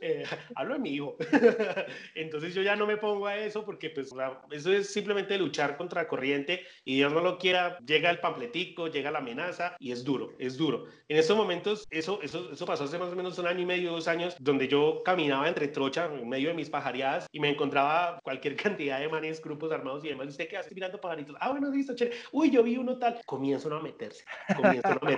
[0.00, 1.16] Eh, hablo de mi hijo.
[2.14, 5.76] Entonces yo ya no me pongo a eso porque pues la- eso es simplemente luchar
[5.76, 10.04] contra corriente y Dios no lo quiera, llega el pampletico, llega la amenaza y es
[10.04, 10.84] duro, es duro.
[11.08, 13.92] En estos momentos, eso, eso, eso pasó hace más o menos un año y medio,
[13.92, 18.18] dos años, donde yo caminaba entre trocha en medio de mis pajareadas y me encontraba
[18.22, 20.28] cualquier cantidad de manes, grupos armados y demás.
[20.28, 21.36] ¿Usted qué hace mirando pajaritos?
[21.40, 22.16] Ah, bueno, listo, chévere.
[22.32, 23.20] Uy, yo vi uno tal.
[23.26, 24.24] Comienzan a meterse,
[24.56, 25.11] comienzan a meterse.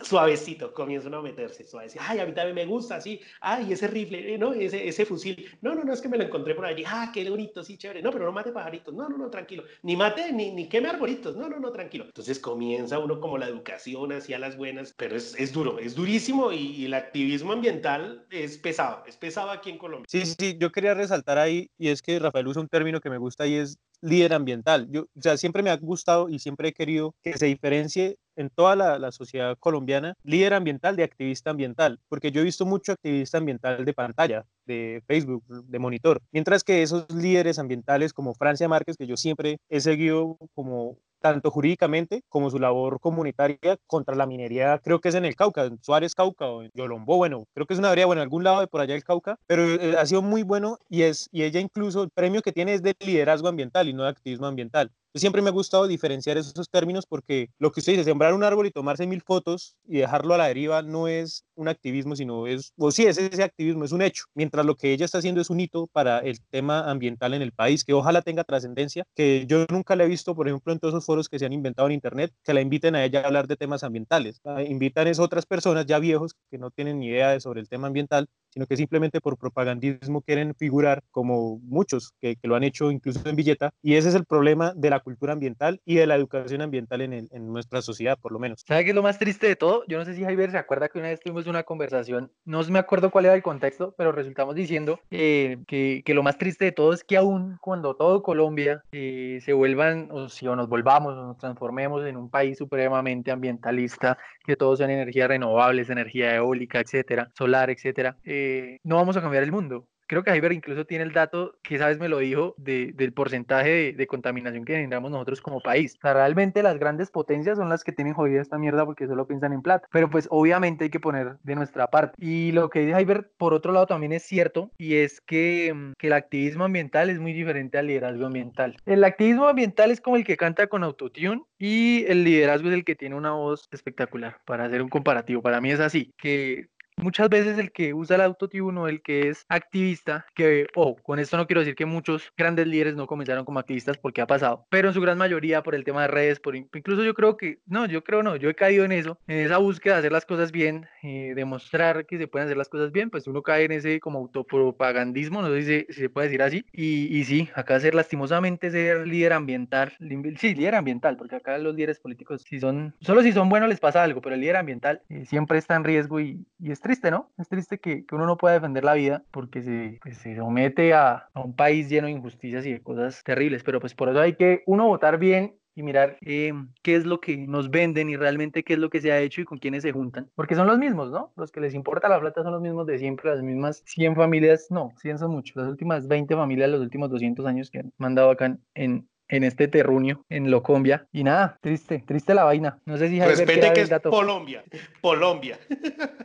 [0.00, 2.02] Suavecito, comienzan a meterse, suavecito.
[2.06, 3.20] Ay, a mí también me gusta, sí.
[3.40, 5.50] Ay, ese rifle, eh, no, ese, ese fusil.
[5.60, 6.84] No, no, no, es que me lo encontré por allí.
[6.86, 8.02] Ah, qué bonito, sí, chévere.
[8.02, 8.94] No, pero no mate pajaritos.
[8.94, 9.64] No, no, no, tranquilo.
[9.82, 11.36] Ni mate, ni, ni queme arbolitos.
[11.36, 12.04] No, no, no, tranquilo.
[12.04, 16.52] Entonces comienza uno como la educación hacia las buenas, pero es, es duro, es durísimo
[16.52, 20.06] y, y el activismo ambiental es pesado, es pesado aquí en Colombia.
[20.08, 23.18] Sí, sí, yo quería resaltar ahí, y es que Rafael usa un término que me
[23.18, 24.88] gusta y es líder ambiental.
[24.90, 28.50] Yo, o sea, siempre me ha gustado y siempre he querido que se diferencie en
[28.50, 32.92] toda la, la sociedad colombiana líder ambiental de activista ambiental, porque yo he visto mucho
[32.92, 38.68] activista ambiental de pantalla, de Facebook, de monitor, mientras que esos líderes ambientales como Francia
[38.68, 44.26] Márquez, que yo siempre he seguido como tanto jurídicamente como su labor comunitaria contra la
[44.26, 47.66] minería, creo que es en el Cauca, en Suárez Cauca o en Yolombó, bueno, creo
[47.66, 49.96] que es una área, bueno, en algún lado de por allá del Cauca, pero eh,
[49.98, 52.94] ha sido muy bueno y es y ella incluso el premio que tiene es de
[53.00, 54.90] liderazgo ambiental y no de activismo ambiental.
[55.14, 58.66] Siempre me ha gustado diferenciar esos términos porque lo que usted dice, sembrar un árbol
[58.66, 62.72] y tomarse mil fotos y dejarlo a la deriva no es un activismo, sino es,
[62.78, 64.24] o sí, es ese activismo, es un hecho.
[64.34, 67.52] Mientras lo que ella está haciendo es un hito para el tema ambiental en el
[67.52, 70.94] país, que ojalá tenga trascendencia, que yo nunca le he visto, por ejemplo, en todos
[70.94, 73.46] esos foros que se han inventado en Internet, que la inviten a ella a hablar
[73.46, 74.40] de temas ambientales.
[74.66, 77.88] Invitan es otras personas ya viejos que no tienen ni idea de sobre el tema
[77.88, 82.90] ambiental, sino que simplemente por propagandismo quieren figurar como muchos que, que, lo han hecho
[82.90, 83.72] incluso en billeta.
[83.82, 87.12] Y ese es el problema de la cultura ambiental y de la educación ambiental en,
[87.12, 88.62] el, en nuestra sociedad, por lo menos.
[88.66, 89.84] ¿Sabe qué es lo más triste de todo?
[89.88, 92.78] Yo no sé si Javier se acuerda que una vez tuvimos una conversación, no me
[92.78, 96.72] acuerdo cuál era el contexto, pero resultamos diciendo eh, que, que, lo más triste de
[96.72, 101.14] todo es que aún cuando todo Colombia eh, se vuelvan, o si o nos volvamos
[101.14, 106.80] o nos transformemos en un país supremamente ambientalista, que todos sean energías renovables, energía eólica,
[106.80, 108.41] etcétera, solar, etcétera, eh,
[108.84, 109.86] no vamos a cambiar el mundo.
[110.12, 113.94] Creo que Javier incluso tiene el dato, que esa me lo dijo, de, del porcentaje
[113.94, 115.94] de, contaminación que generamos nosotros como país.
[115.96, 119.26] O sea, realmente las grandes potencias son las que tienen jodida esta mierda porque solo
[119.26, 119.88] piensan en plata.
[119.90, 122.14] Pero pues obviamente hay que poner de nuestra parte.
[122.18, 126.08] Y lo que dice por otro lado, también es cierto, y es que, mm, que
[126.08, 128.76] el activismo ambiental es muy diferente al liderazgo ambiental.
[128.84, 132.84] El activismo ambiental es como el que canta con autotune y el liderazgo es el
[132.84, 135.40] que tiene una voz espectacular, para hacer un comparativo.
[135.40, 139.28] Para mí es así, que muchas veces el que usa el autotune o el que
[139.28, 143.44] es activista, que, oh, con esto no quiero decir que muchos grandes líderes no comenzaron
[143.44, 146.40] como activistas porque ha pasado, pero en su gran mayoría por el tema de redes,
[146.40, 149.38] por incluso yo creo que, no, yo creo no, yo he caído en eso, en
[149.38, 152.92] esa búsqueda de hacer las cosas bien, eh, demostrar que se pueden hacer las cosas
[152.92, 156.64] bien, pues uno cae en ese como autopropagandismo, no sé si, se puede decir así,
[156.72, 159.92] y, y sí, acá ser lastimosamente ser líder ambiental,
[160.36, 163.80] sí, líder ambiental, porque acá los líderes políticos, si son, solo si son buenos les
[163.80, 167.10] pasa algo, pero el líder ambiental eh, siempre está en riesgo y, y es triste,
[167.10, 167.30] ¿no?
[167.38, 171.28] Es triste que, uno no pueda defender la vida porque se, pues, se somete a,
[171.32, 174.34] a, un país lleno de injusticias y de cosas terribles, pero pues por eso hay
[174.34, 178.62] que uno votar bien y mirar eh, qué es lo que nos venden y realmente
[178.62, 180.78] qué es lo que se ha hecho y con quiénes se juntan, porque son los
[180.78, 181.32] mismos, ¿no?
[181.36, 184.66] Los que les importa la plata son los mismos de siempre, las mismas 100 familias,
[184.70, 188.30] no, 100 son muchos, las últimas 20 familias, los últimos 200 años que han mandado
[188.30, 191.06] acá en, en este terruño en Locombia.
[191.10, 192.78] Y nada, triste, triste la vaina.
[192.84, 194.10] No sé si Javier Respete que es dato.
[194.10, 194.62] Colombia.
[195.00, 195.58] Colombia.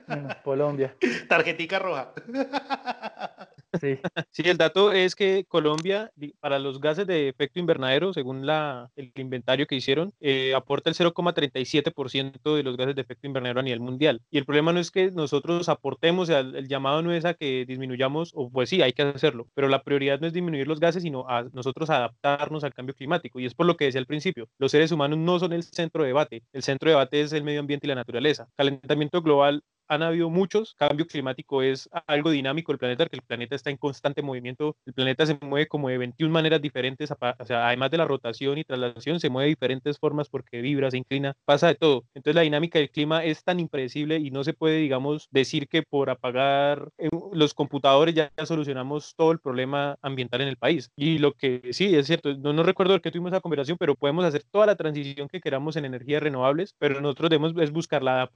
[0.08, 0.94] Bueno, Colombia.
[1.30, 2.12] Tarjetica roja.
[3.82, 4.00] Sí.
[4.32, 9.12] sí, el dato es que Colombia, para los gases de efecto invernadero, según la, el
[9.16, 13.80] inventario que hicieron, eh, aporta el 0,37% de los gases de efecto invernadero a nivel
[13.80, 14.22] mundial.
[14.32, 17.66] Y el problema no es que nosotros aportemos, el, el, llamado no es a que
[17.68, 21.04] disminuyamos, o pues sí, hay que hacerlo, pero la prioridad no es disminuir los gases,
[21.04, 23.40] sino a nosotros adaptarnos al cambio climático.
[23.40, 26.04] Y es por lo que decía al principio, los seres humanos no son el centro
[26.04, 28.48] de debate, el centro de debate es el medio ambiente y la naturaleza.
[28.56, 30.76] Calentamiento global han habido muchos.
[30.76, 34.76] Cambio climático es algo dinámico del planeta, porque el planeta está en constante movimiento.
[34.86, 38.58] El planeta se mueve como de 21 maneras diferentes, o sea, además de la rotación
[38.58, 42.04] y traslación, se mueve de diferentes formas porque vibra, se inclina, pasa de todo.
[42.14, 45.84] Entonces la dinámica del clima es tan impredecible y no se puede, digamos, decir que
[45.84, 50.92] por apagar eh, los computadores ya solucionamos todo el problema ambiental en el país.
[50.96, 53.96] Y lo que sí es cierto, no, no recuerdo el que tuvimos esa conversación, pero
[53.96, 58.04] podemos hacer toda la transición que queramos en energías renovables, pero nosotros debemos es buscar
[58.04, 58.30] la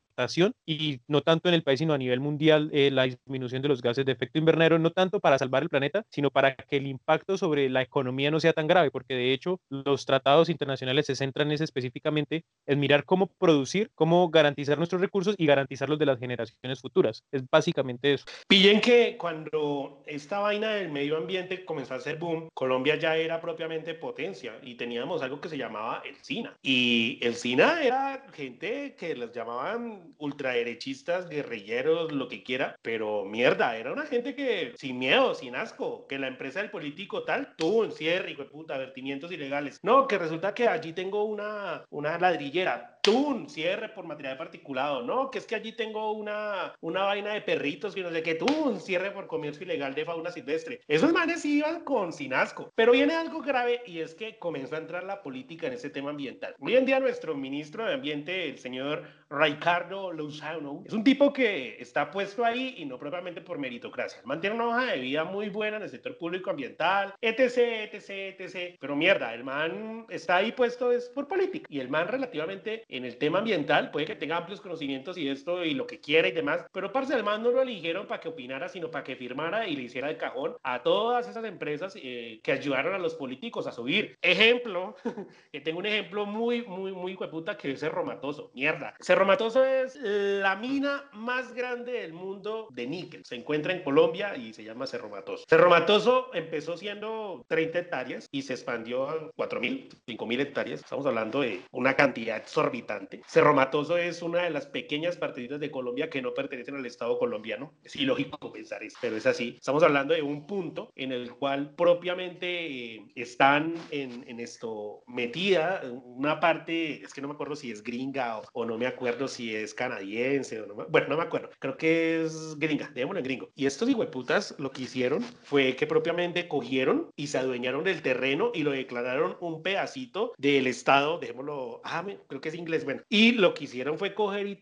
[0.65, 3.81] y no tanto en el país, sino a nivel mundial, eh, la disminución de los
[3.81, 7.37] gases de efecto invernadero, no tanto para salvar el planeta, sino para que el impacto
[7.37, 11.51] sobre la economía no sea tan grave, porque de hecho los tratados internacionales se centran
[11.51, 16.79] específicamente en mirar cómo producir, cómo garantizar nuestros recursos y garantizar los de las generaciones
[16.79, 17.23] futuras.
[17.31, 18.25] Es básicamente eso.
[18.47, 23.41] Pillen que cuando esta vaina del medio ambiente comenzó a hacer boom, Colombia ya era
[23.41, 26.55] propiamente potencia y teníamos algo que se llamaba el SINA.
[26.61, 33.75] Y el SINA era gente que les llamaban ultraderechistas, guerrilleros, lo que quiera, pero mierda,
[33.77, 37.79] era una gente que sin miedo, sin asco, que la empresa del político tal tuvo
[37.79, 39.79] un cierre, hijo de puta, vertimientos ilegales.
[39.83, 45.31] No, que resulta que allí tengo una, una ladrillera, un cierre por material particulado, no,
[45.31, 48.79] que es que allí tengo una, una vaina de perritos que no sé qué, un
[48.79, 50.81] cierre por comercio ilegal de fauna silvestre.
[50.87, 52.71] Esos manes iban con sin asco.
[52.75, 56.11] Pero viene algo grave y es que comenzó a entrar la política en ese tema
[56.11, 56.55] ambiental.
[56.59, 61.77] Hoy en día nuestro ministro de Ambiente, el señor Ricardo Lozano, es un tipo que
[61.79, 64.21] está puesto ahí y no propiamente por meritocracia.
[64.25, 68.77] Mantiene una hoja de vida muy buena en el sector público ambiental, etc, etc, etc.
[68.79, 71.65] Pero mierda, el man está ahí puesto es por política.
[71.69, 75.63] Y el man relativamente en el tema ambiental puede que tenga amplios conocimientos y esto
[75.63, 78.67] y lo que quiera y demás, pero parce, man no lo eligieron para que opinara,
[78.67, 82.51] sino para que firmara y le hiciera el cajón a todas esas empresas eh, que
[82.51, 84.17] ayudaron a los políticos a subir.
[84.21, 84.95] Ejemplo,
[85.51, 88.51] que tengo un ejemplo muy, muy, muy puta que es Cerro Matoso.
[88.53, 88.95] Mierda.
[88.99, 93.23] Cerro Matoso es la mina más grande del mundo de níquel.
[93.23, 95.45] Se encuentra en Colombia y se llama Cerro Matoso.
[95.47, 100.79] Cerro Matoso empezó siendo 30 hectáreas y se expandió a 4.000, 5.000 hectáreas.
[100.81, 102.80] Estamos hablando de una cantidad exorbitante
[103.27, 107.17] Cerro Matoso es una de las pequeñas partiditas de Colombia que no pertenecen al Estado
[107.17, 107.73] colombiano.
[107.83, 109.55] Es ilógico pensar eso, pero es así.
[109.57, 116.39] Estamos hablando de un punto en el cual propiamente eh, están en, esto metida una
[116.39, 119.73] parte, es que no me acuerdo si es gringa o, no me acuerdo si es
[119.73, 121.49] canadiense o no bueno, no me acuerdo.
[121.59, 123.49] Creo que es gringa, démoslo en gringo.
[123.55, 128.51] Y estos hijueputas lo que hicieron fue que propiamente cogieron y se adueñaron del terreno
[128.53, 132.70] y lo declararon un pedacito del Estado, dejémoslo, ah, creo que es inglés
[133.09, 134.55] Y lo que hicieron fue coger y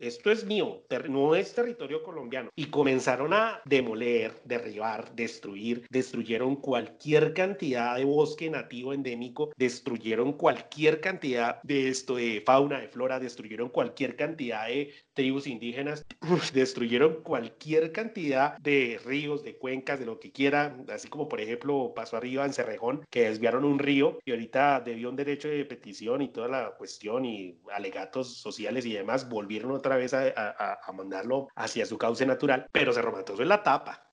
[0.00, 2.50] esto es mío, no es territorio colombiano.
[2.56, 11.00] Y comenzaron a demoler, derribar, destruir, destruyeron cualquier cantidad de bosque nativo endémico, destruyeron cualquier
[11.00, 16.06] cantidad de esto, de fauna, de flora, destruyeron cualquier cantidad de tribus indígenas,
[16.54, 21.92] destruyeron cualquier cantidad de ríos, de cuencas, de lo que quiera, así como por ejemplo
[21.94, 26.22] pasó arriba en Cerrejón, que desviaron un río y ahorita debió un derecho de petición
[26.22, 31.86] y toda la cuestión y alegatos sociales y demás, volvieron otra vez a, mandarlo hacia
[31.86, 34.10] su cauce natural, pero Cerro es la tapa.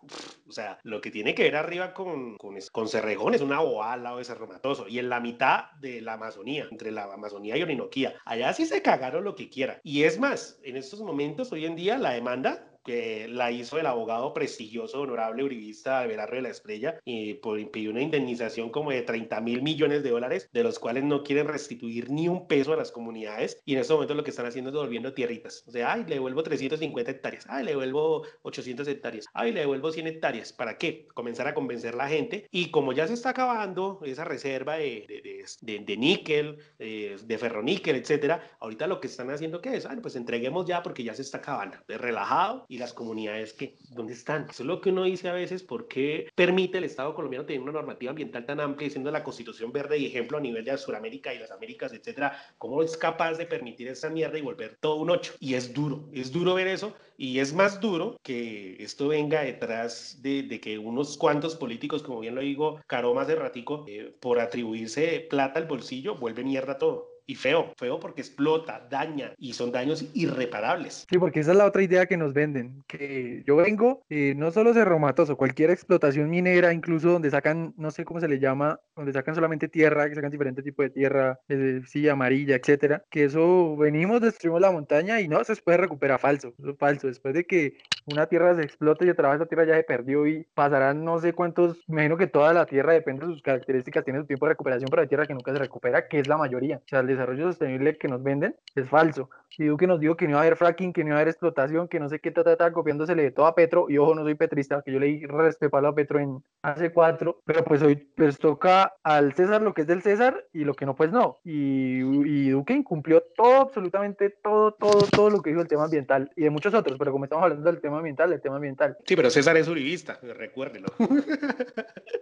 [0.47, 3.93] O sea, lo que tiene que ver arriba con, con, con Cerrejón es una boa
[3.93, 7.57] al lado de Cerro Matoso y en la mitad de la Amazonía, entre la Amazonía
[7.57, 8.15] y Orinoquía.
[8.25, 9.81] Allá sí se cagaron lo que quiera.
[9.83, 13.86] Y es más, en estos momentos, hoy en día, la demanda que la hizo el
[13.86, 19.02] abogado prestigioso, honorable uribista Abelardo de la Estrella, y por impedir una indemnización como de
[19.02, 22.78] 30 mil millones de dólares, de los cuales no quieren restituir ni un peso a
[22.78, 25.65] las comunidades, y en este momento lo que están haciendo es devolviendo tierritas.
[25.67, 29.91] O sea, ay, le devuelvo 350 hectáreas, ay, le devuelvo 800 hectáreas, ay, le devuelvo
[29.91, 30.54] 100 hectáreas.
[30.54, 31.08] ¿Para qué?
[31.13, 35.06] Comenzar a convencer a la gente, y como ya se está acabando esa reserva de,
[35.08, 39.86] de, de, de níquel, eh, de ferroníquel, etcétera, ahorita lo que están haciendo, ¿qué es?
[39.86, 41.78] Ay, pues entreguemos ya porque ya se está acabando.
[41.86, 44.47] De relajado y las comunidades que, ¿dónde están?
[44.49, 47.61] Eso es lo que uno dice a veces, ¿por qué permite el Estado colombiano tener
[47.61, 51.33] una normativa ambiental tan amplia, siendo la Constitución verde y ejemplo a nivel de Sudamérica
[51.33, 52.37] y las Américas, etcétera?
[52.57, 55.33] ¿Cómo es capaz de permitir esa mierda y volver todo un ocho?
[55.39, 60.21] Y es duro, es duro ver eso, y es más duro que esto venga detrás
[60.21, 64.15] de, de que unos cuantos políticos, como bien lo digo, Caro más de ratico, eh,
[64.19, 69.53] por atribuirse plata al bolsillo, vuelve mierda todo y feo, feo porque explota, daña y
[69.53, 71.05] son daños irreparables.
[71.09, 74.51] Sí, porque esa es la otra idea que nos venden, que yo vengo, eh, no
[74.51, 78.79] solo Cerro Matoso, cualquier explotación minera, incluso donde sacan, no sé cómo se le llama,
[78.95, 83.25] donde sacan solamente tierra, que sacan diferentes tipos de tierra, eh, sí, amarilla, etcétera, que
[83.25, 87.33] eso venimos, destruimos la montaña y no se puede recuperar falso, eso es falso, después
[87.33, 90.47] de que una tierra se explote y otra vez esa tierra ya se perdió y
[90.53, 94.19] pasarán no sé cuántos, me imagino que toda la tierra depende de sus características, tiene
[94.19, 96.77] su tiempo de recuperación, pero hay tierra que nunca se recupera, que es la mayoría,
[96.77, 99.30] o sea, el desarrollo sostenible que nos venden es falso.
[99.58, 101.30] Y Duque nos dijo que no iba a haber fracking, que no iba a haber
[101.30, 103.88] explotación, que no sé qué, ta, ta, copiándosele de todo a Petro.
[103.89, 107.63] Y ojo, no soy petrista, que yo leí respepalo a Petro en hace cuatro, pero
[107.63, 110.95] pues hoy pues toca al César lo que es del César y lo que no,
[110.95, 111.39] pues no.
[111.43, 116.32] Y, y Duque incumplió todo, absolutamente todo, todo, todo lo que dijo el tema ambiental
[116.36, 118.97] y de muchos otros, pero como estamos hablando del tema ambiental, el tema ambiental.
[119.06, 120.88] Sí, pero César es uribista, recuérdelo.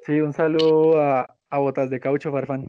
[0.06, 2.68] sí, un saludo a, a Botas de Caucho, Farfán.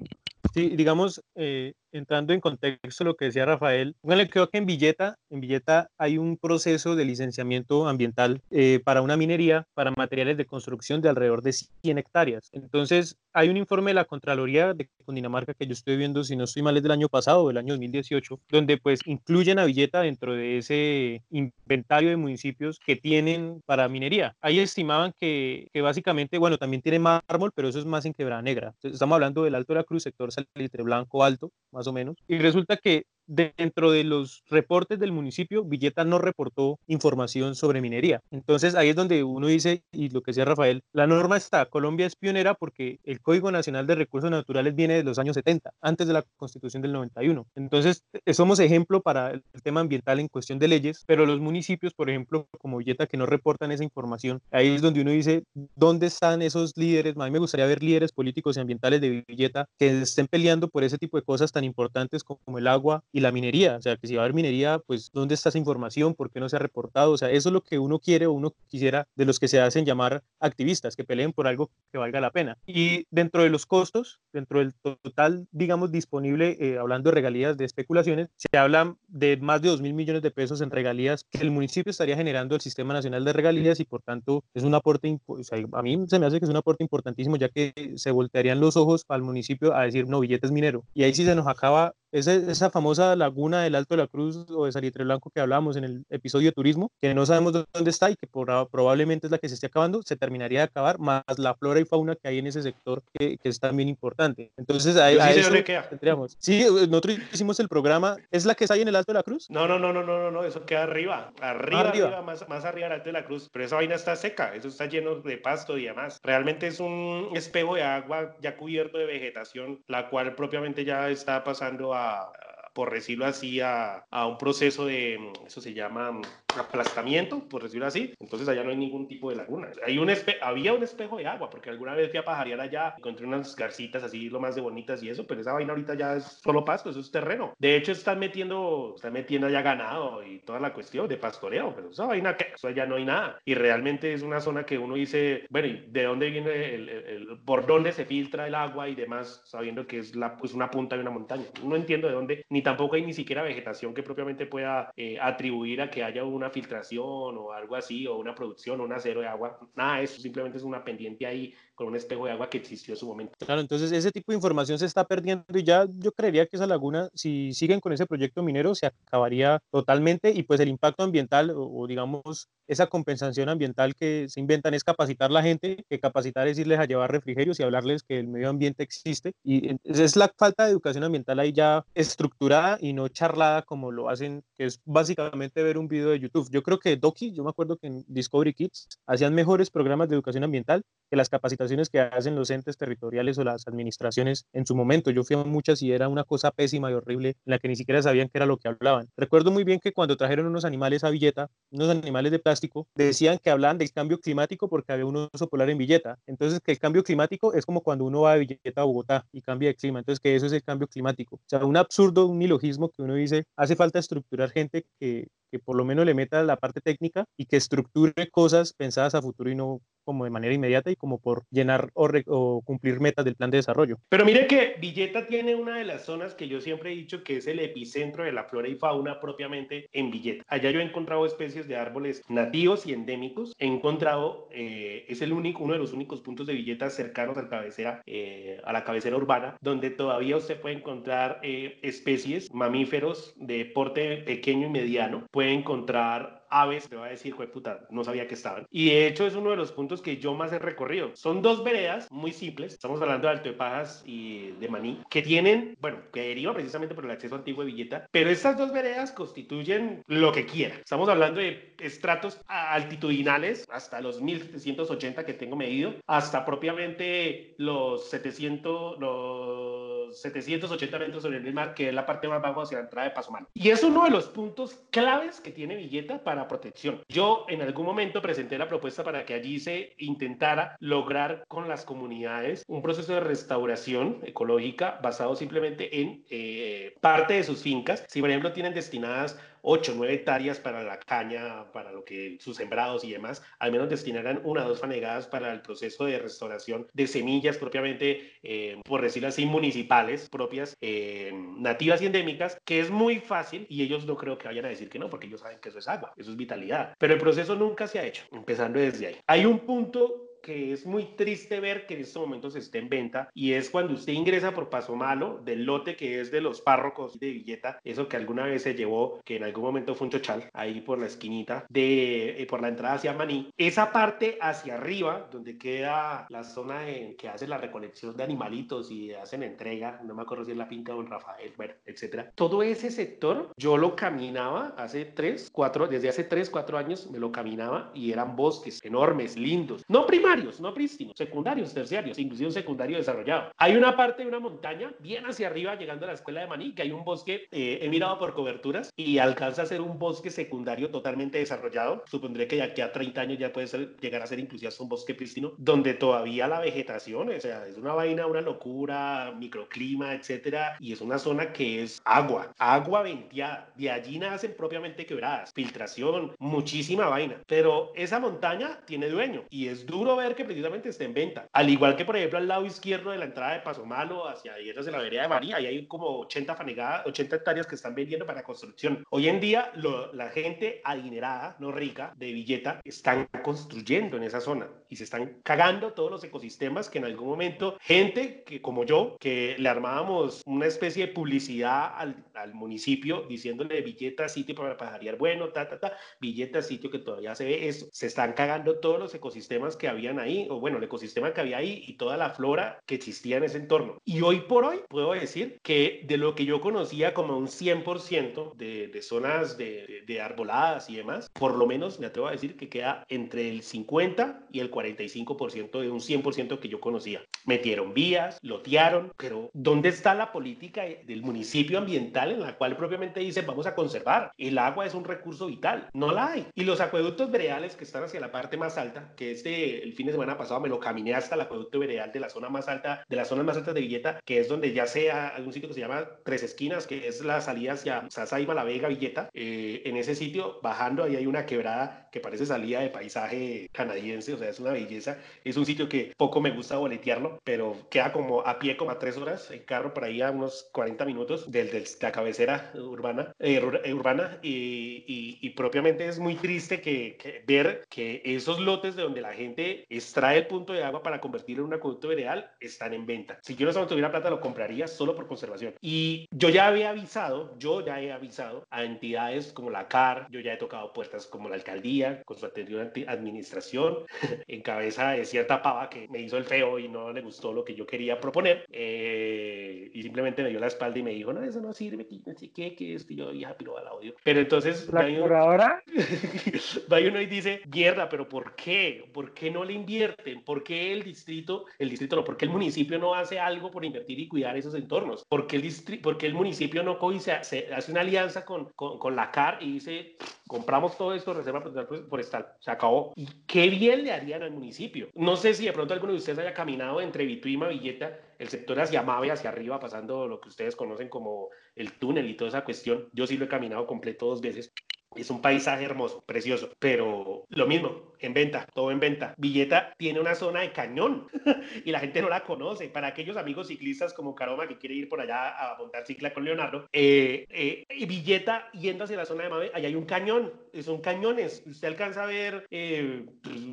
[0.54, 5.16] Sí, digamos, eh, entrando en contexto lo que decía Rafael, bueno, creo que en Villeta,
[5.30, 10.46] en Villeta hay un proceso de licenciamiento ambiental eh, para una minería, para materiales de
[10.46, 12.48] construcción de alrededor de 100 hectáreas.
[12.52, 16.44] Entonces, hay un informe de la Contraloría de Cundinamarca que yo estoy viendo, si no
[16.44, 20.34] estoy mal, es del año pasado, del año 2018, donde pues incluyen a Villeta dentro
[20.34, 24.36] de ese inventario de municipios que tienen para minería.
[24.40, 28.42] Ahí estimaban que, que básicamente, bueno, también tiene mármol, pero eso es más en Quebrada
[28.42, 28.74] Negra.
[28.76, 32.16] Entonces, estamos hablando del Alto de la Cruz, sector Salitre Blanco Alto, más o menos.
[32.28, 38.22] Y resulta que dentro de los reportes del municipio, Villeta no reportó información sobre minería.
[38.30, 42.06] Entonces ahí es donde uno dice, y lo que decía Rafael, la norma está, Colombia
[42.06, 46.06] es pionera porque el Código Nacional de Recursos Naturales viene de los años 70, antes
[46.06, 47.46] de la Constitución del 91.
[47.54, 51.94] Entonces eh, somos ejemplo para el tema ambiental en cuestión de leyes, pero los municipios,
[51.94, 56.06] por ejemplo, como Villeta, que no reportan esa información, ahí es donde uno dice, ¿dónde
[56.06, 57.14] están esos líderes?
[57.16, 60.84] A mí me gustaría ver líderes políticos y ambientales de Villeta que estén peleando por
[60.84, 63.76] ese tipo de cosas tan importantes como el agua y la minería.
[63.76, 66.14] O sea, que si va a haber minería, pues ¿dónde está esa información?
[66.14, 67.12] ¿Por qué no se ha reportado?
[67.12, 69.58] O sea, eso es lo que uno quiere o uno quisiera de los que se
[69.58, 72.58] hacen llamar activistas, que peleen por algo que valga la pena.
[72.66, 77.64] Y dentro de los costos, dentro del total, digamos, disponible, eh, hablando de regalías de
[77.64, 81.50] especulaciones, se habla de más de 2 mil millones de pesos en regalías que el
[81.50, 85.42] municipio estaría generando el Sistema Nacional de Regalías y por tanto es un aporte, o
[85.42, 88.60] sea, a mí se me hace que es un aporte importantísimo ya que se voltearían
[88.60, 90.84] los ojos al municipio a decir, no, billetes minero.
[90.92, 94.46] Y ahí sí se nos acaba esa, esa famosa laguna del Alto de la Cruz
[94.50, 97.90] o de Salitre Blanco que hablábamos en el episodio de turismo, que no sabemos dónde
[97.90, 101.22] está y que probablemente es la que se esté acabando, se terminaría de acabar, más
[101.36, 104.50] la flora y fauna que hay en ese sector que, que es también importante.
[104.56, 105.50] Entonces, a, a eso
[105.90, 106.36] tendríamos.
[106.38, 109.22] Sí, nosotros hicimos el programa, ¿es la que está ahí en el Alto de la
[109.22, 109.46] Cruz?
[109.50, 112.64] No, no, no, no, no, no, no eso queda arriba, arriba, arriba, arriba más, más
[112.64, 115.36] arriba del Alto de la Cruz, pero esa vaina está seca, eso está lleno de
[115.36, 116.18] pasto y demás.
[116.22, 121.44] Realmente es un espejo de agua ya cubierto de vegetación, la cual propiamente ya está
[121.44, 122.32] pasando a
[122.76, 126.20] por decirlo así, a, a, un proceso de, eso se llama
[126.58, 128.14] aplastamiento, por decirlo así.
[128.20, 129.68] Entonces allá no hay ningún tipo de laguna.
[129.84, 133.26] Hay un había un espejo de agua, porque alguna vez fui a pajarear allá, encontré
[133.26, 136.40] unas garcitas así, lo más de bonitas y eso, pero esa vaina ahorita ya es
[136.42, 137.54] solo pasto, eso es terreno.
[137.58, 141.90] De hecho, están metiendo, están metiendo allá ganado y toda la cuestión de pastoreo, pero
[141.90, 143.40] esa vaina, que eso allá no hay nada.
[143.44, 147.38] Y realmente es una zona que uno dice, bueno, ¿y de dónde viene el, el,
[147.44, 151.02] por dónde se filtra el agua y demás, sabiendo que es la, una punta de
[151.02, 151.44] una montaña?
[151.62, 155.80] No entiendo de dónde, ni tampoco hay ni siquiera vegetación que propiamente pueda eh, atribuir
[155.82, 159.26] a que haya una filtración o algo así, o una producción, o un acero de
[159.26, 159.58] agua.
[159.74, 162.98] Nada, eso simplemente es una pendiente ahí con un espejo de agua que existió en
[162.98, 163.34] su momento.
[163.38, 166.66] Claro, entonces ese tipo de información se está perdiendo y ya yo creería que esa
[166.66, 171.52] laguna, si siguen con ese proyecto minero, se acabaría totalmente y pues el impacto ambiental
[171.54, 176.48] o, digamos esa compensación ambiental que se inventan es capacitar a la gente, que capacitar
[176.48, 180.32] es irles a llevar refrigerios y hablarles que el medio ambiente existe y es la
[180.36, 184.80] falta de educación ambiental ahí ya estructurada y no charlada como lo hacen, que es
[184.84, 186.48] básicamente ver un video de YouTube.
[186.50, 190.16] Yo creo que Doki, yo me acuerdo que en Discovery Kids hacían mejores programas de
[190.16, 194.74] educación ambiental que las capacitaciones que hacen los entes territoriales o las administraciones en su
[194.74, 195.10] momento.
[195.10, 197.76] Yo fui a muchas y era una cosa pésima y horrible en la que ni
[197.76, 199.08] siquiera sabían qué era lo que hablaban.
[199.16, 203.38] Recuerdo muy bien que cuando trajeron unos animales a Villeta, unos animales de plástico, decían
[203.42, 206.18] que hablaban del cambio climático porque había un oso polar en Villeta.
[206.26, 209.42] Entonces, que el cambio climático es como cuando uno va de Villeta a Bogotá y
[209.42, 209.98] cambia de clima.
[209.98, 211.36] Entonces, que eso es el cambio climático.
[211.36, 215.58] O sea, un absurdo, un nilogismo que uno dice, hace falta estructurar gente que, que
[215.58, 219.50] por lo menos le meta la parte técnica y que estructure cosas pensadas a futuro
[219.50, 223.50] y no como de manera inmediata y como por llenar o, cumplir metas del plan
[223.50, 223.98] de desarrollo.
[224.08, 227.38] Pero mire que Villeta tiene una de las zonas que yo siempre he dicho que
[227.38, 230.44] es el epicentro de la flora y fauna propiamente en Villeta.
[230.46, 233.52] Allá yo he encontrado especies de árboles nativos y endémicos.
[233.58, 237.48] He encontrado, eh, es el único, uno de los únicos puntos de Villeta cercanos al
[237.48, 243.64] cabecera, eh, a la cabecera urbana, donde todavía usted puede encontrar eh, especies, mamíferos de
[243.64, 245.26] porte pequeño y mediano.
[245.36, 248.66] Puede encontrar aves, te voy a decir, puta, no sabía que estaban.
[248.70, 251.10] Y de hecho es uno de los puntos que yo más he recorrido.
[251.14, 255.20] Son dos veredas muy simples, estamos hablando de Alto de Pajas y de Maní, que
[255.20, 259.12] tienen, bueno, que deriva precisamente por el acceso antiguo de Villeta, pero estas dos veredas
[259.12, 260.76] constituyen lo que quiera.
[260.76, 268.98] Estamos hablando de estratos altitudinales hasta los 1780 que tengo medido, hasta propiamente los 700,
[268.98, 273.08] los 780 metros sobre el mar, que es la parte más baja hacia la entrada
[273.08, 273.48] de Pasomano.
[273.54, 277.02] Y es uno de los puntos claves que tiene Villeta para protección.
[277.08, 281.84] Yo en algún momento presenté la propuesta para que allí se intentara lograr con las
[281.84, 288.04] comunidades un proceso de restauración ecológica basado simplemente en eh, parte de sus fincas.
[288.08, 289.38] Si por ejemplo tienen destinadas
[289.68, 293.90] 8, 9 hectáreas para la caña, para lo que sus sembrados y demás, al menos
[293.90, 299.02] destinaran una o dos fanegadas para el proceso de restauración de semillas propiamente, eh, por
[299.02, 304.16] decirlo así, municipales propias, eh, nativas y endémicas, que es muy fácil y ellos no
[304.16, 306.30] creo que vayan a decir que no, porque ellos saben que eso es agua, eso
[306.30, 306.94] es vitalidad.
[306.98, 309.16] Pero el proceso nunca se ha hecho, empezando desde ahí.
[309.26, 313.28] Hay un punto que es muy triste ver que en estos momentos esté en venta
[313.34, 317.18] y es cuando usted ingresa por Paso Malo del lote que es de los párrocos
[317.18, 320.48] de Villeta, eso que alguna vez se llevó, que en algún momento fue un chochal,
[320.52, 323.50] ahí por la esquinita, de, eh, por la entrada hacia Maní.
[323.58, 328.92] Esa parte hacia arriba, donde queda la zona en que hace la recolección de animalitos
[328.92, 332.30] y hacen entrega, no me acuerdo si es la de Don Rafael, bueno, etcétera.
[332.36, 337.18] Todo ese sector yo lo caminaba hace tres, cuatro, desde hace tres, cuatro años me
[337.18, 342.52] lo caminaba y eran bosques enormes, lindos, no primarios, no prístinos, secundarios, terciarios, inclusive un
[342.52, 343.50] secundario desarrollado.
[343.56, 346.74] Hay una parte de una montaña bien hacia arriba, llegando a la escuela de Maní,
[346.74, 350.30] que hay un bosque, eh, he mirado por coberturas y alcanza a ser un bosque
[350.30, 352.04] secundario totalmente desarrollado.
[352.06, 354.88] Supondré que ya que a 30 años ya puede ser, llegar a ser inclusive un
[354.88, 360.76] bosque prístino, donde todavía la vegetación, o sea, es una vaina, una locura, microclima, etcétera,
[360.80, 363.72] y es una zona que es agua, agua venteada.
[363.76, 367.40] De allí nacen propiamente quebradas, filtración, muchísima vaina.
[367.46, 371.48] Pero esa montaña tiene dueño y es duro ver que precisamente esté en venta.
[371.52, 374.56] Al igual que, por ejemplo, al lado izquierdo de la entrada de Paso Malo, hacia
[374.56, 377.94] Dietas de la vereda de María, ahí hay como 80 fanegadas, 80 hectáreas que están
[377.94, 379.04] vendiendo para construcción.
[379.10, 379.72] Hoy en día,
[380.12, 385.40] la gente adinerada, no rica, de Villeta, están construyendo en esa zona y se están
[385.42, 390.42] cagando todos los ecosistemas que en algún momento gente que como yo, que le armábamos
[390.46, 395.78] una especie de publicidad al, al municipio diciéndole Villeta sitio para pajarear bueno, ta, ta,
[395.78, 399.88] ta, Villeta sitio que todavía se ve eso, se están cagando todos los ecosistemas que
[400.06, 403.36] habían ahí, o bueno, el ecosistema que había ahí y toda la flora que existía
[403.38, 404.00] en ese entorno.
[404.04, 408.54] Y hoy por hoy puedo decir que de lo que yo conocía como un 100%
[408.54, 412.56] de, de zonas de, de, arboladas y demás, por lo menos me atrevo a decir
[412.56, 417.22] que queda entre el 50 y el 45% de un 100% que yo conocía.
[417.44, 423.20] Metieron vías, lotearon, pero ¿dónde está la política del municipio ambiental en la cual propiamente
[423.20, 424.32] dice vamos a conservar?
[424.36, 426.46] El agua es un recurso vital, no la hay.
[426.54, 430.06] Y los acueductos veredales que están hacia la parte más alta, que este el fin
[430.06, 433.04] de semana pasado me lo caminé hasta el acueducto veredal de la zona más alta,
[433.08, 435.74] de las zonas más altas de Villeta, que es donde ya sea algún sitio que
[435.74, 439.28] se llama Tres Esquinas, que es la salida hacia Sasaiba, La Vega, Villeta.
[439.32, 444.34] Eh, en ese sitio, bajando, ahí hay una quebrada que parece salida de paisaje canadiense,
[444.34, 445.18] o sea, es una belleza.
[445.44, 448.98] Es un sitio que poco me gusta boletearlo, pero queda como a pie como a
[448.98, 453.32] tres horas en carro, por ahí a unos 40 minutos del, de la cabecera urbana,
[453.38, 458.60] eh, eh, urbana y, y, y, propiamente es muy triste que, que ver que esos
[458.60, 462.08] lotes de donde la gente extrae el punto de agua para convertirlo en un acueducto
[462.08, 463.38] veredal, están en venta.
[463.42, 465.74] Si yo no tuviera plata, lo compraría solo por conservación.
[465.80, 470.40] Y yo ya había avisado, yo ya he avisado a entidades como la CAR, yo
[470.40, 473.98] ya he tocado puertas como la alcaldía, con su anterior administración,
[474.46, 477.64] en cabeza de cierta pava que me hizo el feo y no le gustó lo
[477.64, 481.42] que yo quería proponer, eh, y simplemente me dio la espalda y me dijo, no,
[481.42, 484.14] eso no sirve, que qué, que esto, y yo, hija, pero al audio.
[484.24, 484.88] Pero entonces...
[484.92, 485.82] ¿La por ahora?
[486.92, 489.08] va uno y dice, mierda, pero ¿por qué?
[489.12, 490.42] ¿Por qué no le invierten?
[490.42, 493.84] ¿Por qué el distrito, el distrito no, por qué el municipio no hace algo por
[493.84, 495.24] invertir y cuidar esos entornos?
[495.28, 498.70] ¿Por qué el, distrito, por qué el municipio no se, se, hace una alianza con,
[498.74, 500.16] con, con, la CAR y dice,
[500.46, 501.62] compramos todo esto, Reserva
[502.08, 503.12] Forestal, se acabó?
[503.14, 505.08] ¿Y qué bien le harían al municipio?
[505.14, 508.80] No sé si de pronto alguno de ustedes haya caminado entre Vituima, Villeta, el sector
[508.80, 512.64] hacia Mave, hacia arriba, pasando lo que ustedes conocen como el túnel y toda esa
[512.64, 513.08] cuestión.
[513.12, 514.72] Yo sí lo he caminado completo dos veces.
[515.14, 519.34] Es un paisaje hermoso, precioso, pero lo mismo, en venta, todo en venta.
[519.36, 521.28] Villeta tiene una zona de cañón
[521.84, 522.88] y la gente no la conoce.
[522.88, 526.44] Para aquellos amigos ciclistas como Caroma que quiere ir por allá a montar cicla con
[526.44, 530.52] Leonardo, eh, eh, Villeta yendo hacia la zona de Mave, allá hay un cañón,
[530.82, 531.62] son cañones.
[531.66, 533.26] Usted alcanza a ver, eh,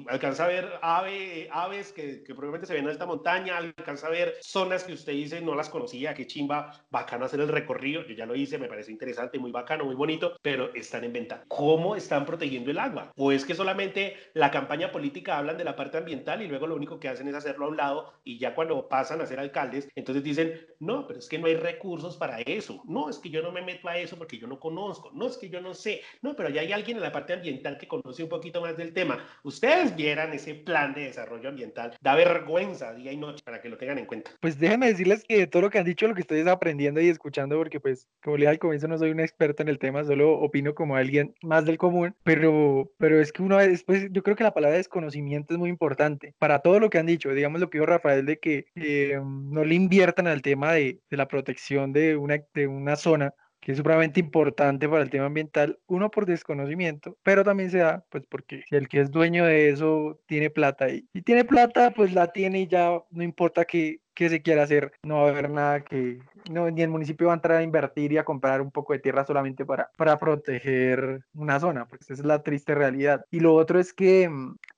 [0.07, 4.11] alcanza a ver ave, aves que, que, probablemente se ven en esta montaña, alcanza a
[4.11, 8.05] ver zonas que usted dice no las conocía, qué chimba, bacano hacer el recorrido.
[8.05, 11.43] Yo ya lo hice, me parece interesante, muy bacano, muy bonito, pero están en venta.
[11.47, 13.11] ¿Cómo están protegiendo el agua?
[13.15, 16.75] ¿O es que solamente la campaña política hablan de la parte ambiental y luego lo
[16.75, 19.89] único que hacen es hacerlo a un lado y ya cuando pasan a ser alcaldes,
[19.95, 22.81] entonces dicen, no, pero es que no hay recursos para eso.
[22.85, 25.11] No, es que yo no me meto a eso porque yo no conozco.
[25.13, 26.01] No, es que yo no sé.
[26.21, 28.93] No, pero ya hay alguien en la parte ambiental que conoce un poquito más del
[28.93, 29.25] tema.
[29.43, 31.97] Ustedes vieran ese plan de desarrollo ambiental.
[32.01, 34.31] Da vergüenza día y noche para que lo tengan en cuenta.
[34.39, 37.57] Pues déjenme decirles que todo lo que han dicho, lo que estoy aprendiendo y escuchando,
[37.57, 40.33] porque pues, como le dije al comienzo, no soy un experto en el tema, solo
[40.33, 44.43] opino como alguien más del común, pero, pero es que uno después, yo creo que
[44.43, 47.77] la palabra desconocimiento es muy importante para todo lo que han dicho, digamos lo que
[47.77, 52.39] dijo Rafael de que eh, no le inviertan al tema de, la protección de una,
[52.53, 57.45] de una zona que es supremamente importante para el tema ambiental, uno por desconocimiento, pero
[57.45, 61.45] también se da, pues porque el que es dueño de eso tiene plata y, tiene
[61.45, 65.27] plata, pues la tiene y ya no importa que que se quiera hacer, no va
[65.27, 66.19] a haber nada que,
[66.51, 68.99] no, ni el municipio va a entrar a invertir y a comprar un poco de
[68.99, 73.25] tierra solamente para, para proteger una zona, porque esa es la triste realidad.
[73.31, 74.29] Y lo otro es que,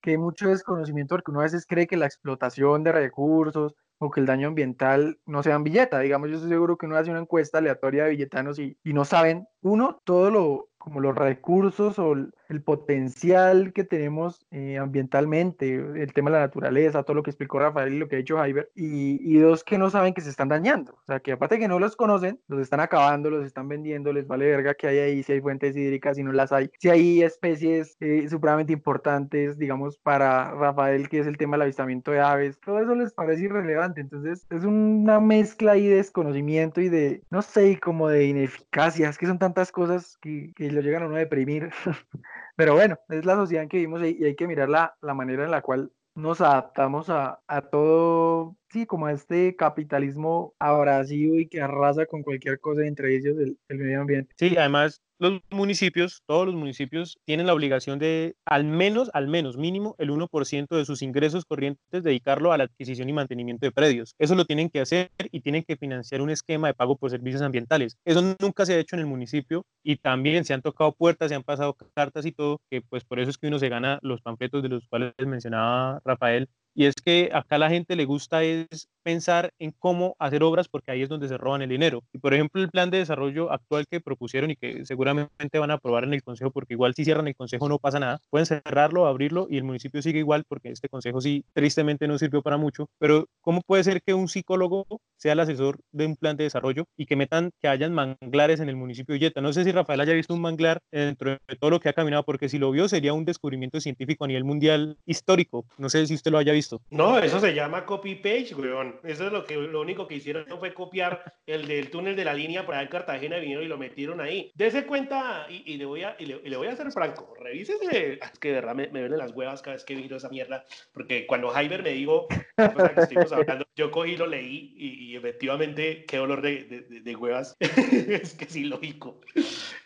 [0.01, 4.11] que hay mucho desconocimiento porque uno a veces cree que la explotación de recursos o
[4.11, 5.99] que el daño ambiental no sea en billeta.
[5.99, 9.05] Digamos, yo estoy seguro que uno hace una encuesta aleatoria de billetanos y, y no
[9.05, 16.13] saben, uno, todo lo, como los recursos o el potencial que tenemos eh, ambientalmente, el
[16.13, 18.69] tema de la naturaleza, todo lo que explicó Rafael y lo que ha dicho Jaiber,
[18.75, 21.67] y, y, dos que no saben que se están dañando, o sea, que aparte que
[21.67, 25.23] no los conocen, los están acabando, los están vendiendo, les vale verga que hay ahí,
[25.23, 28.29] si hay fuentes hídricas, si no las hay, si hay especies eh,
[28.67, 33.11] importantes, digamos, para Rafael, que es el tema del avistamiento de aves, todo eso les
[33.11, 38.25] parece irrelevante, entonces es una mezcla ahí de desconocimiento y de, no sé, como de
[38.25, 41.69] ineficacia, es que son tantas cosas que, que lo llegan a uno a deprimir.
[42.55, 45.43] Pero bueno, es la sociedad en que vivimos y hay que mirar la, la manera
[45.43, 51.61] en la cual nos adaptamos a, a, todo, sí, como este capitalismo abrasivo y que
[51.61, 54.35] arrasa con cualquier cosa, entre ellos el, el medio ambiente.
[54.37, 59.55] Sí, además los municipios, todos los municipios tienen la obligación de al menos, al menos
[59.55, 64.13] mínimo el 1% de sus ingresos corrientes dedicarlo a la adquisición y mantenimiento de predios.
[64.19, 67.41] Eso lo tienen que hacer y tienen que financiar un esquema de pago por servicios
[67.41, 67.97] ambientales.
[68.03, 71.35] Eso nunca se ha hecho en el municipio y también se han tocado puertas, se
[71.35, 74.21] han pasado cartas y todo, que pues por eso es que uno se gana los
[74.21, 78.89] panfletos de los cuales mencionaba Rafael y es que acá la gente le gusta es
[79.05, 82.01] pensar en cómo hacer obras porque ahí es donde se roban el dinero.
[82.11, 85.75] Y por ejemplo, el plan de desarrollo actual que propusieron y que seguramente van a
[85.75, 89.05] aprobar en el Consejo, porque igual si cierran el Consejo no pasa nada, pueden cerrarlo,
[89.05, 92.89] abrirlo y el municipio sigue igual porque este Consejo sí tristemente no sirvió para mucho.
[92.97, 94.87] Pero ¿cómo puede ser que un psicólogo
[95.17, 98.69] sea el asesor de un plan de desarrollo y que metan que hayan manglares en
[98.69, 99.41] el municipio de Yeta?
[99.41, 102.23] No sé si Rafael haya visto un manglar dentro de todo lo que ha caminado,
[102.23, 105.65] porque si lo vio sería un descubrimiento científico a nivel mundial histórico.
[105.77, 106.81] No sé si usted lo haya visto.
[106.89, 108.94] No, eso se llama copy-page, weón.
[109.03, 112.33] Eso es lo, que, lo único que hicieron fue copiar el del túnel de la
[112.33, 114.51] línea en Cartagena, vinieron y lo metieron ahí.
[114.55, 117.33] Dese cuenta, y, y le, voy a, y le, y le, voy a hacer franco,
[117.39, 118.19] revísese.
[118.21, 120.65] Es que de verdad me, me duelen las huevas cada vez que miro esa mierda,
[120.93, 122.27] porque cuando Jaiber me dijo,
[122.57, 127.55] hablando, yo cogí, lo leí y, efectivamente, qué dolor de, de, de huevas.
[127.59, 129.21] es que sí, lógico.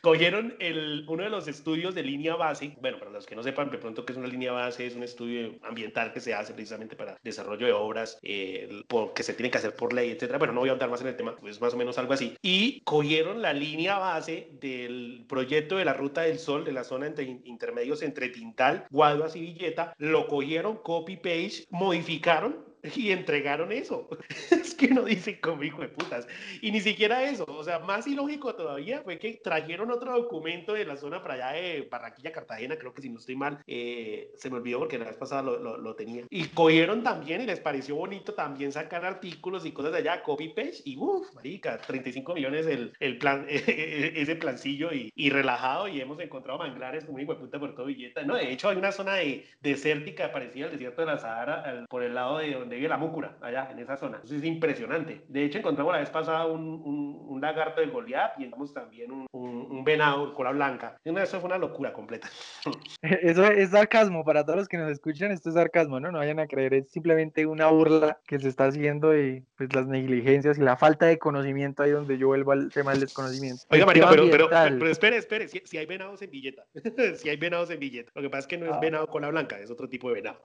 [0.02, 3.70] Cogieron el, uno de los estudios de línea base, bueno, para los que no sepan
[3.70, 6.96] de pronto que es una línea base, es un estudio ambiental que se hace precisamente
[6.96, 10.38] para desarrollo de obras eh, por, que se tienen que hacer por ley, etcétera.
[10.38, 12.36] Bueno, no voy a andar más en el tema, pues más o menos algo así.
[12.42, 17.08] Y cogieron la línea base del proyecto de la Ruta del Sol, de la zona
[17.08, 24.08] entre, intermedios entre Tintal, Guaduas y Villeta, lo cogieron, copy-paste, modificaron y entregaron eso.
[24.52, 26.28] es que no dice como hijo de putas.
[26.62, 30.86] Y ni siquiera eso, o sea, más ilógico todavía fue que trajeron otro documento de
[30.86, 34.50] la zona para allá de Barranquilla, Cartagena, creo que si no estoy mal, eh, se
[34.50, 36.26] me olvidó porque la vez pasada lo, lo, lo, tenía.
[36.30, 40.82] Y cogieron también y les pareció bonito también sacar artículos y cosas de allá, copy-paste,
[40.86, 46.20] y uff, marica, 35 millones el, el plan, ese plancillo y, y, relajado y hemos
[46.20, 48.24] encontrado manglares como hijo de puta por todo Villeta.
[48.24, 51.88] No, de hecho hay una zona de, desértica parecida al desierto de la Sahara al,
[51.88, 54.22] por el lado de donde vive la Múcura, allá en esa zona.
[54.24, 55.24] Eso es impresionante.
[55.28, 59.12] De hecho, encontramos la vez pasada un, un, un lagarto de Goliat y encontramos también
[59.12, 60.96] un, un, venado, cola blanca.
[61.04, 62.30] Eso fue una locura completa.
[63.02, 64.24] Eso es sarcasmo.
[64.24, 66.12] Para todos los que nos escuchan, esto es sarcasmo, ¿no?
[66.12, 66.76] No vayan a creer.
[66.76, 71.08] Es simplemente una burla que se está haciendo de pues, las negligencias y la falta
[71.08, 73.64] de conocimiento ahí donde yo vuelvo al tema del desconocimiento.
[73.72, 75.48] Oiga, marica, pero, pero, pero, pero, espere, espere.
[75.48, 76.66] Si, si hay venados en billeta.
[77.16, 78.12] si hay venados en billeta.
[78.14, 78.80] Lo que pasa es que no es ah.
[78.80, 80.42] venado cola blanca, es otro tipo de venado.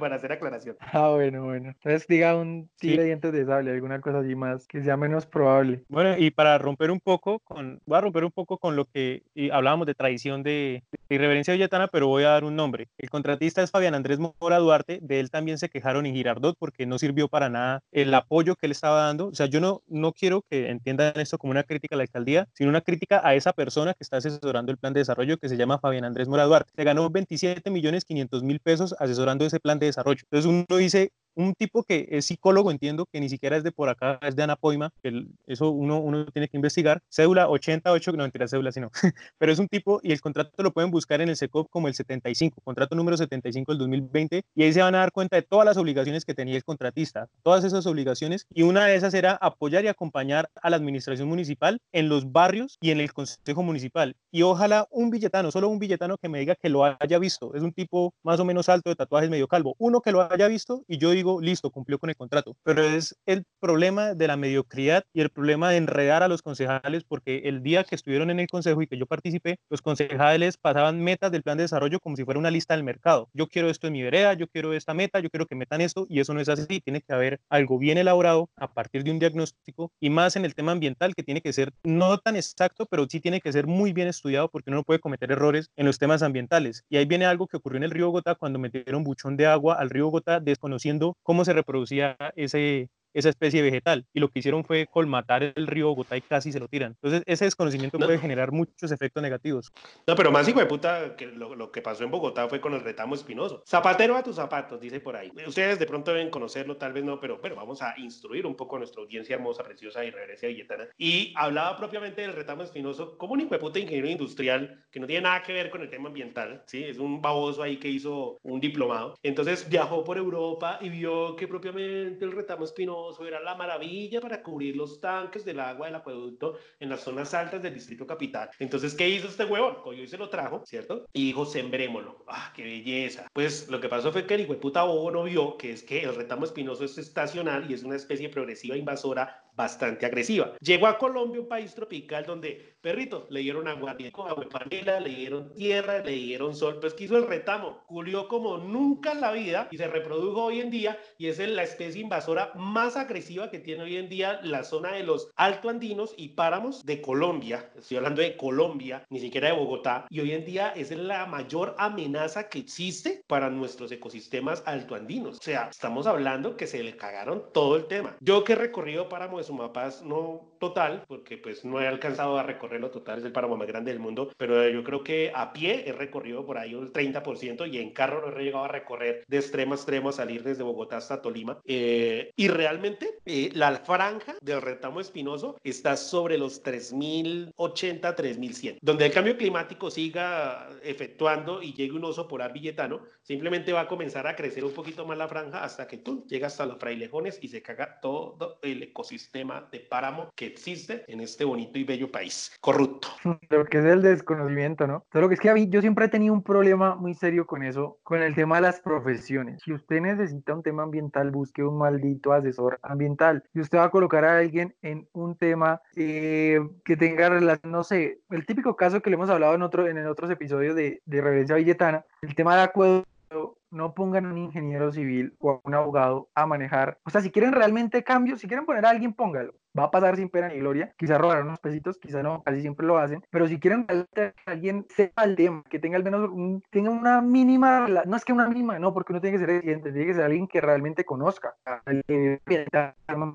[0.00, 0.76] Para hacer aclaración.
[0.80, 1.68] Ah, bueno, bueno.
[1.70, 2.98] Entonces diga un tigre sí.
[2.98, 5.82] de dientes de sable, alguna cosa así más que sea menos probable.
[5.88, 9.22] Bueno, y para romper un poco con, voy a romper un poco con lo que
[9.52, 12.88] hablábamos de tradición de, de irreverencia villetana, pero voy a dar un nombre.
[12.98, 16.86] El contratista es Fabián Andrés Mora Duarte, de él también se quejaron en Girardot porque
[16.86, 19.28] no sirvió para nada el apoyo que él estaba dando.
[19.28, 22.48] O sea, yo no, no quiero que entiendan esto como una crítica a la alcaldía,
[22.54, 25.56] sino una crítica a esa persona que está asesorando el plan de desarrollo que se
[25.56, 26.72] llama Fabián Andrés Mora Duarte.
[26.74, 30.22] Se ganó 27 millones 500 mil pesos asesorando ese plan de desarrollo.
[30.30, 33.88] Entonces uno dice, un tipo que es psicólogo, entiendo que ni siquiera es de por
[33.88, 37.00] acá, es de Anapoima, que eso uno, uno tiene que investigar.
[37.08, 38.90] Cédula 88, no mentira, cédula, sino,
[39.38, 41.94] pero es un tipo y el contrato lo pueden buscar en el SECOP como el
[41.94, 45.64] 75, contrato número 75 del 2020, y ahí se van a dar cuenta de todas
[45.64, 49.84] las obligaciones que tenía el contratista, todas esas obligaciones, y una de esas era apoyar
[49.84, 54.16] y acompañar a la administración municipal en los barrios y en el consejo municipal.
[54.30, 57.62] Y ojalá un billetano, solo un billetano que me diga que lo haya visto, es
[57.62, 60.84] un tipo más o menos alto de tatuajes medio calvo, uno que lo haya visto,
[60.88, 62.56] y yo digo, listo, cumplió con el contrato.
[62.62, 67.04] Pero es el problema de la mediocridad y el problema de enredar a los concejales,
[67.04, 71.02] porque el día que estuvieron en el consejo y que yo participé, los concejales pasaban
[71.02, 73.28] metas del plan de desarrollo como si fuera una lista del mercado.
[73.32, 76.06] Yo quiero esto en mi vereda, yo quiero esta meta, yo quiero que metan esto,
[76.08, 76.80] y eso no es así.
[76.80, 80.54] Tiene que haber algo bien elaborado a partir de un diagnóstico y más en el
[80.54, 83.92] tema ambiental que tiene que ser no tan exacto, pero sí tiene que ser muy
[83.92, 86.84] bien estudiado porque uno no puede cometer errores en los temas ambientales.
[86.88, 89.74] Y ahí viene algo que ocurrió en el río Bogotá cuando metieron buchón de agua
[89.74, 94.06] al río Bogotá desconociendo cómo se reproducía ese, esa especie vegetal.
[94.12, 96.92] Y lo que hicieron fue colmatar el río Bogotá y casi se lo tiran.
[96.92, 99.72] Entonces, ese desconocimiento puede generar muchos efectos negativos.
[100.06, 102.80] No, pero más hijo de puta, que lo, que pasó en Bogotá fue con el
[102.80, 103.62] retamo espinoso.
[103.66, 105.32] Zapatero a tus zapatos, dice por ahí.
[105.46, 108.76] Ustedes de pronto deben conocerlo, tal vez no, pero, pero vamos a instruir un poco
[108.76, 110.88] a nuestra audiencia hermosa, preciosa y reverencia billetana.
[110.96, 115.06] Y hablaba propiamente del retamo espinoso como un hijo de puta ingeniero industrial que no
[115.06, 116.84] tiene nada que ver con el tema ambiental, ¿sí?
[116.84, 119.14] Es un baboso ahí que hizo un diplomado.
[119.22, 124.42] Entonces viajó por Europa y vio que propiamente el retamo espinoso era la maravilla para
[124.42, 128.50] cubrir los tanques del agua del acueducto en las zonas altas del distrito capital.
[128.58, 129.76] Entonces, ¿qué hizo este huevón?
[129.82, 131.06] Cogió y se lo trajo, ¿cierto?
[131.12, 132.24] Y dijo, sembrémoslo.
[132.28, 133.28] ¡Ah, qué belleza!
[133.32, 136.02] Pues lo que pasó fue que el hijo puta bobo no vio que es que
[136.02, 140.52] el retamo espinoso es estacional y es una especie progresiva invasora bastante agresiva.
[140.60, 145.52] Llegó a Colombia, un país tropical donde, perrito, le dieron agua, agua panela, le dieron
[145.52, 149.76] tierra, le dieron sol, pues quiso el retamo, culió como nunca en la vida y
[149.76, 153.96] se reprodujo hoy en día y es la especie invasora más agresiva que tiene hoy
[153.96, 158.36] en día la zona de los alto andinos y páramos de Colombia, estoy hablando de
[158.36, 163.24] Colombia, ni siquiera de Bogotá, y hoy en día es la mayor amenaza que existe
[163.26, 165.38] para nuestros ecosistemas altoandinos.
[165.38, 168.16] O sea, estamos hablando que se le cagaron todo el tema.
[168.20, 172.90] Yo que he recorrido páramos Sumapaz, no total, porque pues no he alcanzado a recorrerlo
[172.90, 175.92] total, es el páramo más grande del mundo, pero yo creo que a pie he
[175.92, 179.72] recorrido por ahí un 30% y en carro lo he llegado a recorrer de extremo
[179.72, 181.60] a extremo, a salir desde Bogotá hasta Tolima.
[181.64, 188.78] Eh, y realmente eh, la franja del retamo espinoso está sobre los 3080, 3100.
[188.82, 193.88] Donde el cambio climático siga efectuando y llegue un oso polar billetano, simplemente va a
[193.88, 197.38] comenzar a crecer un poquito más la franja hasta que tú llegas hasta los frailejones
[197.42, 202.10] y se caga todo el ecosistema de páramo que existe en este bonito y bello
[202.10, 203.08] país corrupto.
[203.50, 205.04] Lo que es el desconocimiento, ¿no?
[205.12, 208.22] Solo que es que yo siempre he tenido un problema muy serio con eso, con
[208.22, 209.62] el tema de las profesiones.
[209.64, 213.44] Si usted necesita un tema ambiental, busque un maldito asesor ambiental.
[213.52, 217.84] Si usted va a colocar a alguien en un tema eh, que tenga relación, no
[217.84, 221.20] sé, el típico caso que le hemos hablado en, otro, en otros episodios de, de
[221.20, 226.30] Reverencia Villetana, el tema de acueducto no pongan un ingeniero civil o a un abogado
[226.34, 226.98] a manejar.
[227.04, 230.16] O sea, si quieren realmente cambios, si quieren poner a alguien, póngalo va a pasar
[230.16, 233.46] sin pena ni gloria, quizá robarán unos pesitos, quizá no, casi siempre lo hacen, pero
[233.46, 236.30] si quieren que alguien sepa el tema, que tenga al menos
[236.70, 239.92] tenga una mínima, no es que una mínima, no, porque uno tiene que ser evidente,
[239.92, 241.54] tiene que ser alguien que realmente conozca
[241.86, 242.40] el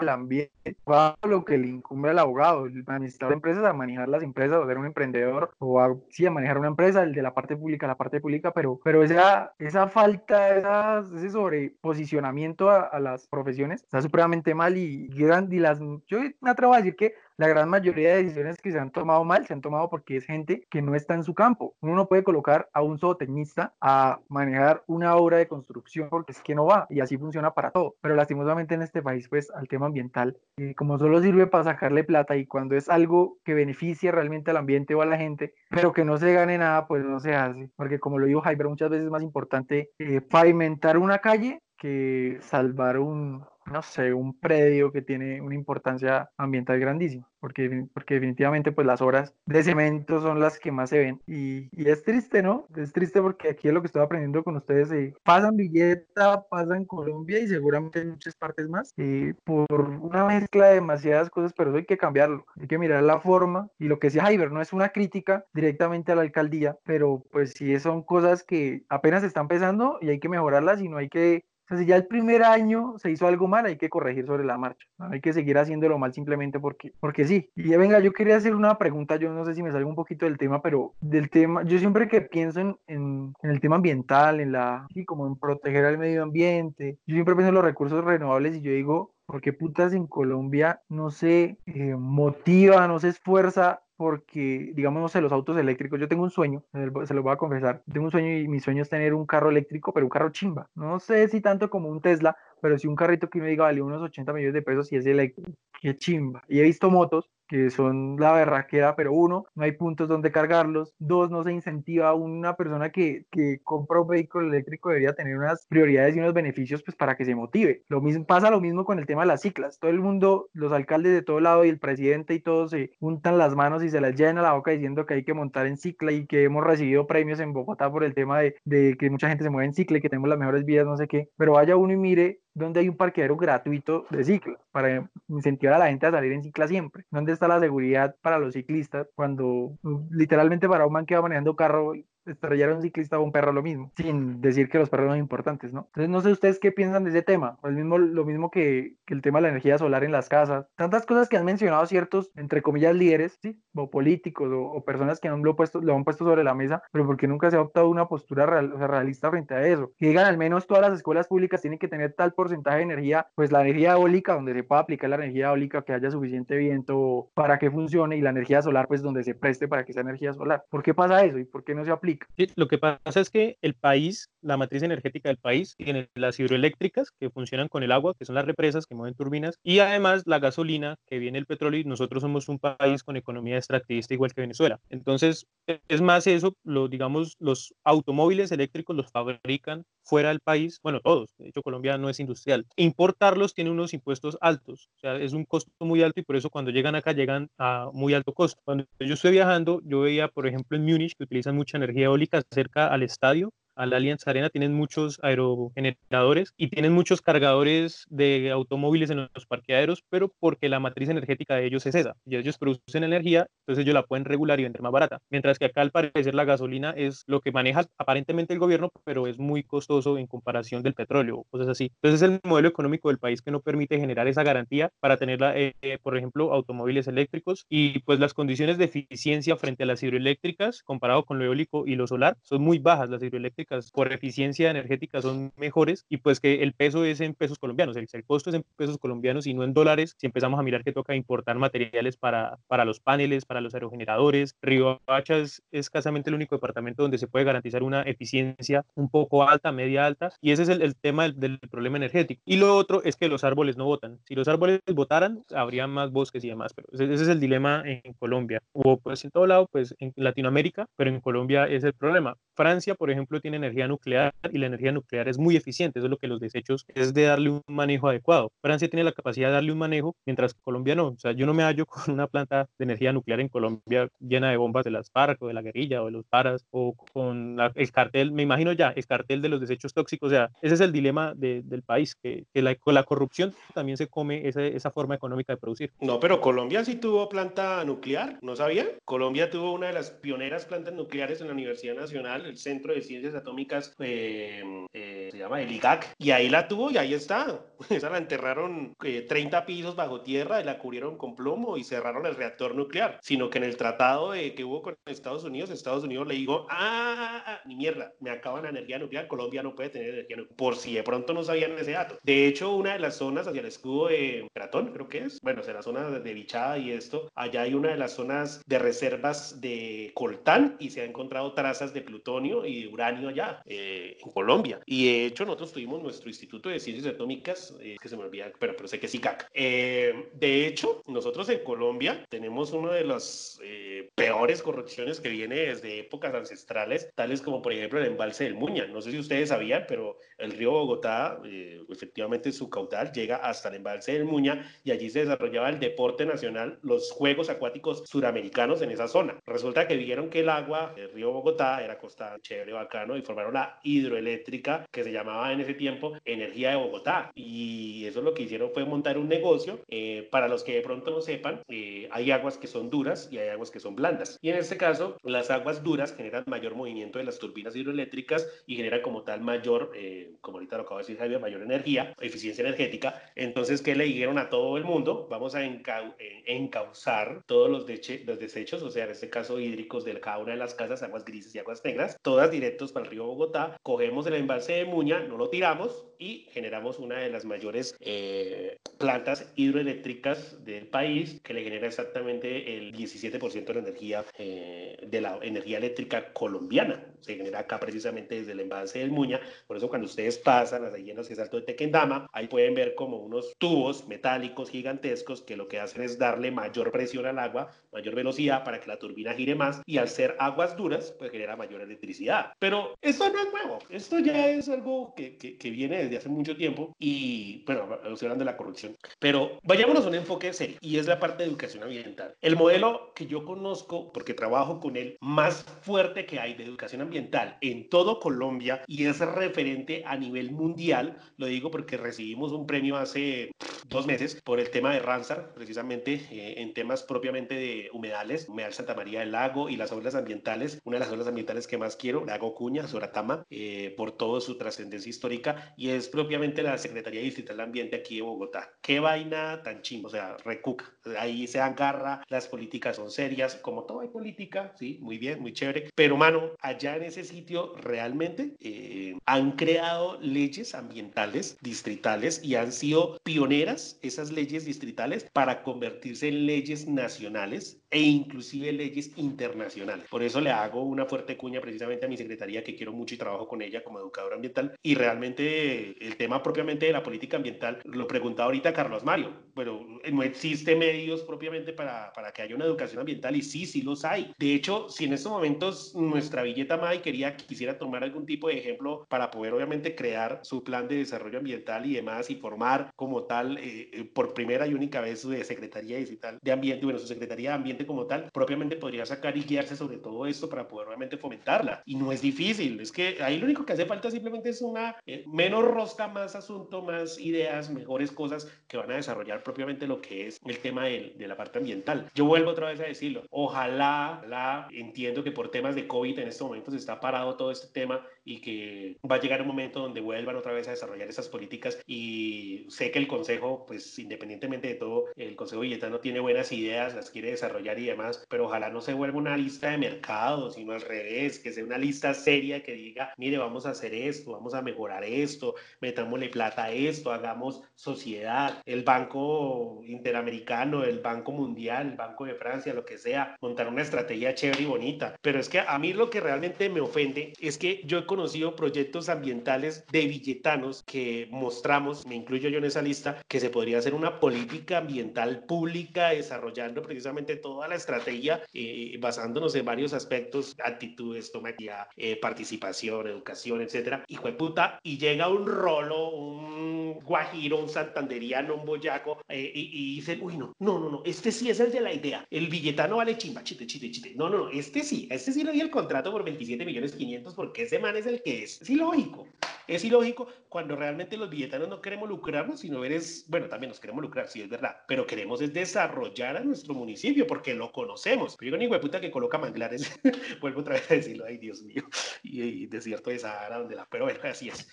[0.09, 0.77] ambiente,
[1.23, 4.67] lo que le incumbe al abogado, el administrador de empresas, a manejar las empresas, o
[4.67, 7.87] ser un emprendedor, o a, sí, a manejar una empresa, el de la parte pública,
[7.87, 13.83] la parte pública, pero, pero esa, esa falta, esa, ese sobreposicionamiento a, a las profesiones
[13.83, 18.09] está supremamente mal y, y las, yo me atrevo a decir que la gran mayoría
[18.09, 20.95] de decisiones que se han tomado mal se han tomado porque es gente que no
[20.95, 21.75] está en su campo.
[21.81, 26.41] Uno no puede colocar a un zootecnista a manejar una obra de construcción porque es
[26.41, 27.95] que no va y así funciona para todo.
[28.01, 32.03] Pero lastimosamente en este país, pues al tema ambiental, eh, como solo sirve para sacarle
[32.03, 35.91] plata y cuando es algo que beneficia realmente al ambiente o a la gente, pero
[35.91, 37.69] que no se gane nada, pues no se hace.
[37.75, 42.37] Porque como lo dijo Javier, muchas veces es más importante eh, pavimentar una calle que
[42.41, 48.71] salvar un, no sé, un predio que tiene una importancia ambiental grandísima, porque, porque definitivamente
[48.71, 52.65] pues las obras de cemento son las que más se ven y, es triste, ¿no?
[52.75, 56.75] Es triste porque aquí es lo que estoy aprendiendo con ustedes, eh, pasan Villeta, pasa
[56.77, 61.53] en Colombia y seguramente en muchas partes más, eh, por una mezcla de demasiadas cosas,
[61.55, 64.51] pero eso hay que cambiarlo, hay que mirar la forma y lo que decía Jaiber,
[64.51, 69.23] no es una crítica directamente a la alcaldía, pero pues sí son cosas que apenas
[69.23, 71.45] están empezando y hay que mejorarlas y no hay que
[71.77, 74.85] si ya el primer año se hizo algo mal, hay que corregir sobre la marcha.
[74.97, 77.49] No hay que seguir haciéndolo mal simplemente porque, porque sí.
[77.55, 80.25] Y venga, yo quería hacer una pregunta, yo no sé si me salgo un poquito
[80.25, 84.51] del tema, pero del tema, yo siempre que pienso en, en, el tema ambiental, en
[84.51, 88.55] la, sí, como en proteger al medio ambiente, yo siempre pienso en los recursos renovables
[88.55, 93.81] y yo digo, ¿por qué putas en Colombia no se eh, motiva, no se esfuerza
[94.03, 96.61] porque, digamos, no sé, los autos eléctricos, yo tengo un sueño,
[97.05, 99.49] se lo voy a confesar, tengo un sueño y mi sueño es tener un carro
[99.49, 100.69] eléctrico, pero un carro chimba.
[100.75, 103.81] No sé si tanto como un Tesla, pero si un carrito que me diga vale
[103.81, 106.41] unos 80 millones de pesos y es eléctrico, qué chimba.
[106.47, 110.95] Y he visto motos que son la berraquera, pero uno, no hay puntos donde cargarlos,
[110.97, 115.67] dos, no se incentiva una persona que, que compra un vehículo eléctrico debería tener unas
[115.67, 117.83] prioridades y unos beneficios pues para que se motive.
[117.89, 119.77] Lo mismo pasa lo mismo con el tema de las ciclas.
[119.77, 123.37] Todo el mundo, los alcaldes de todo lado y el presidente y todos se juntan
[123.37, 125.77] las manos y se las llenan a la boca diciendo que hay que montar en
[125.77, 129.27] cicla y que hemos recibido premios en Bogotá por el tema de, de que mucha
[129.27, 131.29] gente se mueve en cicla y que tenemos las mejores vías, no sé qué.
[131.37, 135.79] Pero vaya uno y mire donde hay un parqueadero gratuito de cicla para incentivar a
[135.79, 137.05] la gente a salir en cicla siempre.
[137.11, 139.77] ¿Dónde está la seguridad para los ciclistas cuando
[140.11, 141.93] literalmente para un man que va manejando carro
[142.25, 145.19] estrellar a un ciclista o un perro lo mismo, sin decir que los perros son
[145.19, 145.87] importantes, ¿no?
[145.87, 149.13] Entonces, no sé ustedes qué piensan de ese tema, el mismo, lo mismo que, que,
[149.13, 152.31] el tema de la energía solar en las casas, tantas cosas que han mencionado ciertos,
[152.35, 153.61] entre comillas, líderes, ¿sí?
[153.73, 156.83] O políticos o, o personas que han lo, puesto, lo han puesto sobre la mesa,
[156.91, 159.91] pero porque nunca se ha optado una postura real, o sea, realista frente a eso.
[159.97, 163.27] Que digan, al menos todas las escuelas públicas tienen que tener tal porcentaje de energía,
[163.35, 167.29] pues la energía eólica, donde se pueda aplicar la energía eólica, que haya suficiente viento
[167.33, 170.33] para que funcione, y la energía solar, pues donde se preste para que sea energía
[170.33, 170.63] solar.
[170.69, 172.12] ¿Por qué pasa eso y por qué no se aplica?
[172.37, 176.39] Sí, lo que pasa es que el país, la matriz energética del país, tiene las
[176.39, 180.23] hidroeléctricas que funcionan con el agua, que son las represas que mueven turbinas, y además
[180.25, 184.33] la gasolina que viene el petróleo, y nosotros somos un país con economía extractivista igual
[184.33, 184.79] que Venezuela.
[184.89, 190.99] Entonces, es más eso, lo, digamos, los automóviles eléctricos los fabrican fuera del país, bueno,
[190.99, 192.65] todos, de hecho Colombia no es industrial.
[192.75, 196.49] Importarlos tiene unos impuestos altos, o sea, es un costo muy alto y por eso
[196.49, 198.61] cuando llegan acá llegan a muy alto costo.
[198.65, 202.41] Cuando yo estoy viajando, yo veía, por ejemplo, en Múnich que utilizan mucha energía eólica
[202.51, 208.51] cerca al estadio a la Allianz Arena tienen muchos aerogeneradores y tienen muchos cargadores de
[208.51, 212.15] automóviles en los parqueaderos, pero porque la matriz energética de ellos es esa.
[212.25, 215.19] Y ellos producen energía, entonces ellos la pueden regular y vender más barata.
[215.29, 219.27] Mientras que acá al parecer la gasolina es lo que maneja aparentemente el gobierno, pero
[219.27, 221.91] es muy costoso en comparación del petróleo cosas así.
[222.01, 225.39] Entonces es el modelo económico del país que no permite generar esa garantía para tener,
[225.55, 230.83] eh, por ejemplo, automóviles eléctricos y pues las condiciones de eficiencia frente a las hidroeléctricas
[230.83, 233.09] comparado con lo eólico y lo solar son muy bajas.
[233.09, 237.59] Las hidroeléctricas por eficiencia energética son mejores y pues que el peso es en pesos
[237.59, 240.15] colombianos, el, el costo es en pesos colombianos y no en dólares.
[240.17, 244.55] Si empezamos a mirar que toca importar materiales para, para los paneles, para los aerogeneradores,
[244.61, 249.47] Río Hacha es escasamente el único departamento donde se puede garantizar una eficiencia un poco
[249.47, 252.41] alta, media alta y ese es el, el tema del, del, problema energético.
[252.45, 254.19] Y lo otro es que los árboles no votan.
[254.25, 257.83] Si los árboles votaran, habría más bosques y demás, pero ese, ese es el dilema
[257.85, 258.61] en Colombia.
[258.73, 262.37] O pues en todo lado, pues en Latinoamérica, pero en Colombia es el problema.
[262.55, 265.99] Francia, por ejemplo, tiene energía nuclear y la energía nuclear es muy eficiente.
[265.99, 268.51] Eso es lo que los desechos es de darle un manejo adecuado.
[268.61, 271.07] Francia tiene la capacidad de darle un manejo, mientras Colombia no.
[271.07, 274.49] O sea, yo no me hallo con una planta de energía nuclear en Colombia llena
[274.49, 277.55] de bombas de las FARC o de la guerrilla o de los paras o con
[277.55, 280.27] la, el cartel, me imagino ya, el cartel de los desechos tóxicos.
[280.27, 284.07] O sea, ese es el dilema de, del país, que, la, la, corrupción también se
[284.07, 285.91] come esa, esa forma económica de producir.
[285.99, 288.87] No, pero Colombia sí tuvo planta nuclear, ¿no sabía?
[289.05, 293.01] Colombia tuvo una de las pioneras plantas nucleares en la Universidad Nacional, el Centro de
[293.01, 294.63] Ciencias Atómicas eh,
[294.93, 297.65] eh, se llama el IGAC, y ahí la tuvo y ahí está.
[297.89, 302.25] Esa la enterraron eh, 30 pisos bajo tierra y la cubrieron con plomo y cerraron
[302.25, 303.19] el reactor nuclear.
[303.21, 307.43] Sino que en el tratado que hubo con Estados Unidos, Estados Unidos le dijo, ah,
[307.45, 310.57] ah, ni mierda, me acaban la energía nuclear, Colombia no puede tener energía nuclear.
[310.57, 312.17] Por si de pronto no sabían ese dato.
[312.23, 315.63] De hecho, una de las zonas hacia el escudo de Pratón, creo que es, bueno,
[315.63, 319.59] será la zona de Bichada y esto, allá hay una de las zonas de reservas
[319.61, 322.01] de coltán y se han encontrado trazas de
[322.33, 323.61] plutonio y de uranio allá.
[323.65, 324.79] Eh, en Colombia.
[324.85, 328.51] Y de hecho nosotros tuvimos nuestro Instituto de Ciencias Atómicas, eh, que se me olvida,
[328.59, 329.49] pero, pero sé que es ICAC.
[329.53, 335.55] Eh, de hecho, nosotros en Colombia tenemos una de las eh, peores corrupciones que viene
[335.55, 338.85] desde épocas ancestrales, tales como por ejemplo el embalse del Muña.
[338.87, 343.69] No sé si ustedes sabían, pero el río Bogotá, eh, efectivamente su caudal llega hasta
[343.69, 348.81] el embalse del Muña y allí se desarrollaba el deporte nacional, los Juegos Acuáticos Suramericanos
[348.81, 349.39] en esa zona.
[349.45, 353.53] Resulta que vieron que el agua del río Bogotá era costa chévere, bacano, y formaron
[353.53, 357.31] la hidroeléctrica que se llamaba en ese tiempo Energía de Bogotá.
[357.35, 359.79] Y eso lo que hicieron fue montar un negocio.
[359.89, 363.37] Eh, para los que de pronto no sepan, eh, hay aguas que son duras y
[363.37, 364.37] hay aguas que son blandas.
[364.41, 368.75] Y en este caso, las aguas duras generan mayor movimiento de las turbinas hidroeléctricas y
[368.75, 372.63] generan como tal mayor, eh, como ahorita lo acabo de decir Javier, mayor energía, eficiencia
[372.63, 373.21] energética.
[373.35, 375.27] Entonces, ¿qué le dijeron a todo el mundo?
[375.29, 376.15] Vamos a encau
[376.45, 377.85] encauzar todos los,
[378.25, 381.25] los desechos, o sea, en este caso hídricos de cada una de las casas, aguas
[381.25, 385.19] grises y aguas negras, todas directos para el río Bogotá, cogemos el embalse de Muña,
[385.19, 391.53] no lo tiramos y generamos una de las mayores eh, plantas hidroeléctricas del país que
[391.53, 397.05] le genera exactamente el 17% de la energía eh, de la energía eléctrica colombiana.
[397.19, 399.41] Se genera acá precisamente desde el embalse del Muña.
[399.67, 402.95] Por eso cuando ustedes pasan las llenas que es Alto de Tequendama, ahí pueden ver
[402.95, 407.73] como unos tubos metálicos gigantescos que lo que hacen es darle mayor presión al agua,
[407.91, 411.57] mayor velocidad para que la turbina gire más y al ser aguas duras, pues genera
[411.57, 412.53] mayor electricidad.
[412.59, 416.29] Pero esto no es nuevo, esto ya es algo que, que, que viene desde hace
[416.29, 418.95] mucho tiempo y, bueno, estoy hablando de la corrupción.
[419.19, 422.35] Pero vayámonos a un enfoque serio y es la parte de educación ambiental.
[422.41, 427.01] El modelo que yo conozco, porque trabajo con él, más fuerte que hay de educación
[427.01, 432.65] ambiental en todo Colombia y es referente a nivel mundial, lo digo porque recibimos un
[432.65, 433.51] premio hace
[433.87, 438.73] dos meses por el tema de Ramsar, precisamente eh, en temas propiamente de humedales, humedal
[438.73, 441.95] Santa María del Lago y las obras ambientales, una de las obras ambientales que más
[441.95, 447.21] quiero, Lago Cuña, Soratama, eh, por toda su trascendencia histórica y es propiamente la Secretaría
[447.21, 448.73] Distrital de Ambiente aquí de Bogotá.
[448.81, 450.85] Qué vaina tan chimbo, o sea, recuca.
[451.17, 455.53] Ahí se agarra, las políticas son serias, como todo hay política, sí, muy bien, muy
[455.53, 462.55] chévere, pero mano, allá en ese sitio realmente eh, han creado leyes ambientales distritales y
[462.55, 470.07] han sido pioneras esas leyes distritales para convertirse en leyes nacionales e inclusive leyes internacionales.
[470.09, 473.17] Por eso le hago una fuerte cuña precisamente a mi secretaría que quiero mucho y
[473.19, 477.79] trabajo con ella como educadora ambiental y realmente el tema propiamente de la política ambiental
[477.83, 482.65] lo preguntaba ahorita Carlos Mario, pero no existe medios propiamente para, para que haya una
[482.65, 484.31] educación ambiental y sí, sí los hay.
[484.37, 488.59] De hecho, si en estos momentos nuestra billeta MAI quería, quisiera tomar algún tipo de
[488.59, 493.23] ejemplo para poder obviamente crear su plan de desarrollo ambiental y demás y formar como
[493.23, 497.07] tal eh, eh, por primera y única vez su Secretaría Digital de Ambiente, bueno, su
[497.07, 500.87] Secretaría de Ambiente como tal, propiamente podría sacar y guiarse sobre todo esto para poder
[500.89, 501.81] realmente fomentarla.
[501.85, 504.95] Y no es difícil, es que ahí lo único que hace falta simplemente es una
[505.05, 510.01] eh, menos rosca, más asunto, más ideas, mejores cosas que van a desarrollar propiamente lo
[510.01, 512.09] que es el tema de, de la parte ambiental.
[512.13, 516.27] Yo vuelvo otra vez a decirlo, ojalá, la entiendo que por temas de COVID en
[516.27, 519.79] este momento se está parado todo este tema y que va a llegar un momento
[519.79, 524.67] donde vuelvan otra vez a desarrollar esas políticas y sé que el Consejo, pues independientemente
[524.67, 528.69] de todo, el Consejo Villetano tiene buenas ideas, las quiere desarrollar y demás, pero ojalá
[528.69, 532.63] no se vuelva una lista de mercado, sino al revés, que sea una lista seria
[532.63, 537.11] que diga, mire, vamos a hacer esto, vamos a mejorar esto, metámosle plata a esto,
[537.11, 543.35] hagamos sociedad, el Banco Interamericano, el Banco Mundial, el Banco de Francia, lo que sea,
[543.41, 545.15] montar una estrategia chévere y bonita.
[545.21, 548.55] Pero es que a mí lo que realmente me ofende es que yo he conocido
[548.55, 553.79] proyectos ambientales de villetanos que mostramos, me incluyo yo en esa lista, que se podría
[553.79, 560.55] hacer una política ambiental pública desarrollando precisamente toda la estrategia eh, basándonos en varios aspectos,
[560.63, 564.03] actitudes, tomatía, eh, participación, educación, etcétera.
[564.07, 569.99] Hijo de puta, y llega un rolo, un guajiro, un santanderiano, un boyaco, eh, y,
[569.99, 572.27] y uy, no, no, no, no, este sí es el de la idea.
[572.29, 574.13] El billetano vale chimba, chite, chite, chite.
[574.15, 577.33] No, no, no, este sí, este sí le di el contrato por 27 millones 500
[577.33, 578.61] porque ese man es el que es.
[578.61, 579.27] Es ilógico.
[579.67, 583.79] Es ilógico cuando realmente los billetanos no queremos lucrarnos, sino ver es, bueno, también nos
[583.79, 588.35] queremos lucrar, sí es verdad, pero queremos es desarrollar a nuestro municipio porque lo conocemos.
[588.37, 589.99] Pero yo ni puta que coloca manglares,
[590.41, 591.83] vuelvo otra vez a decirlo, ay Dios mío,
[592.23, 594.67] y, desierto de Sahara, donde la, pero bueno, así es.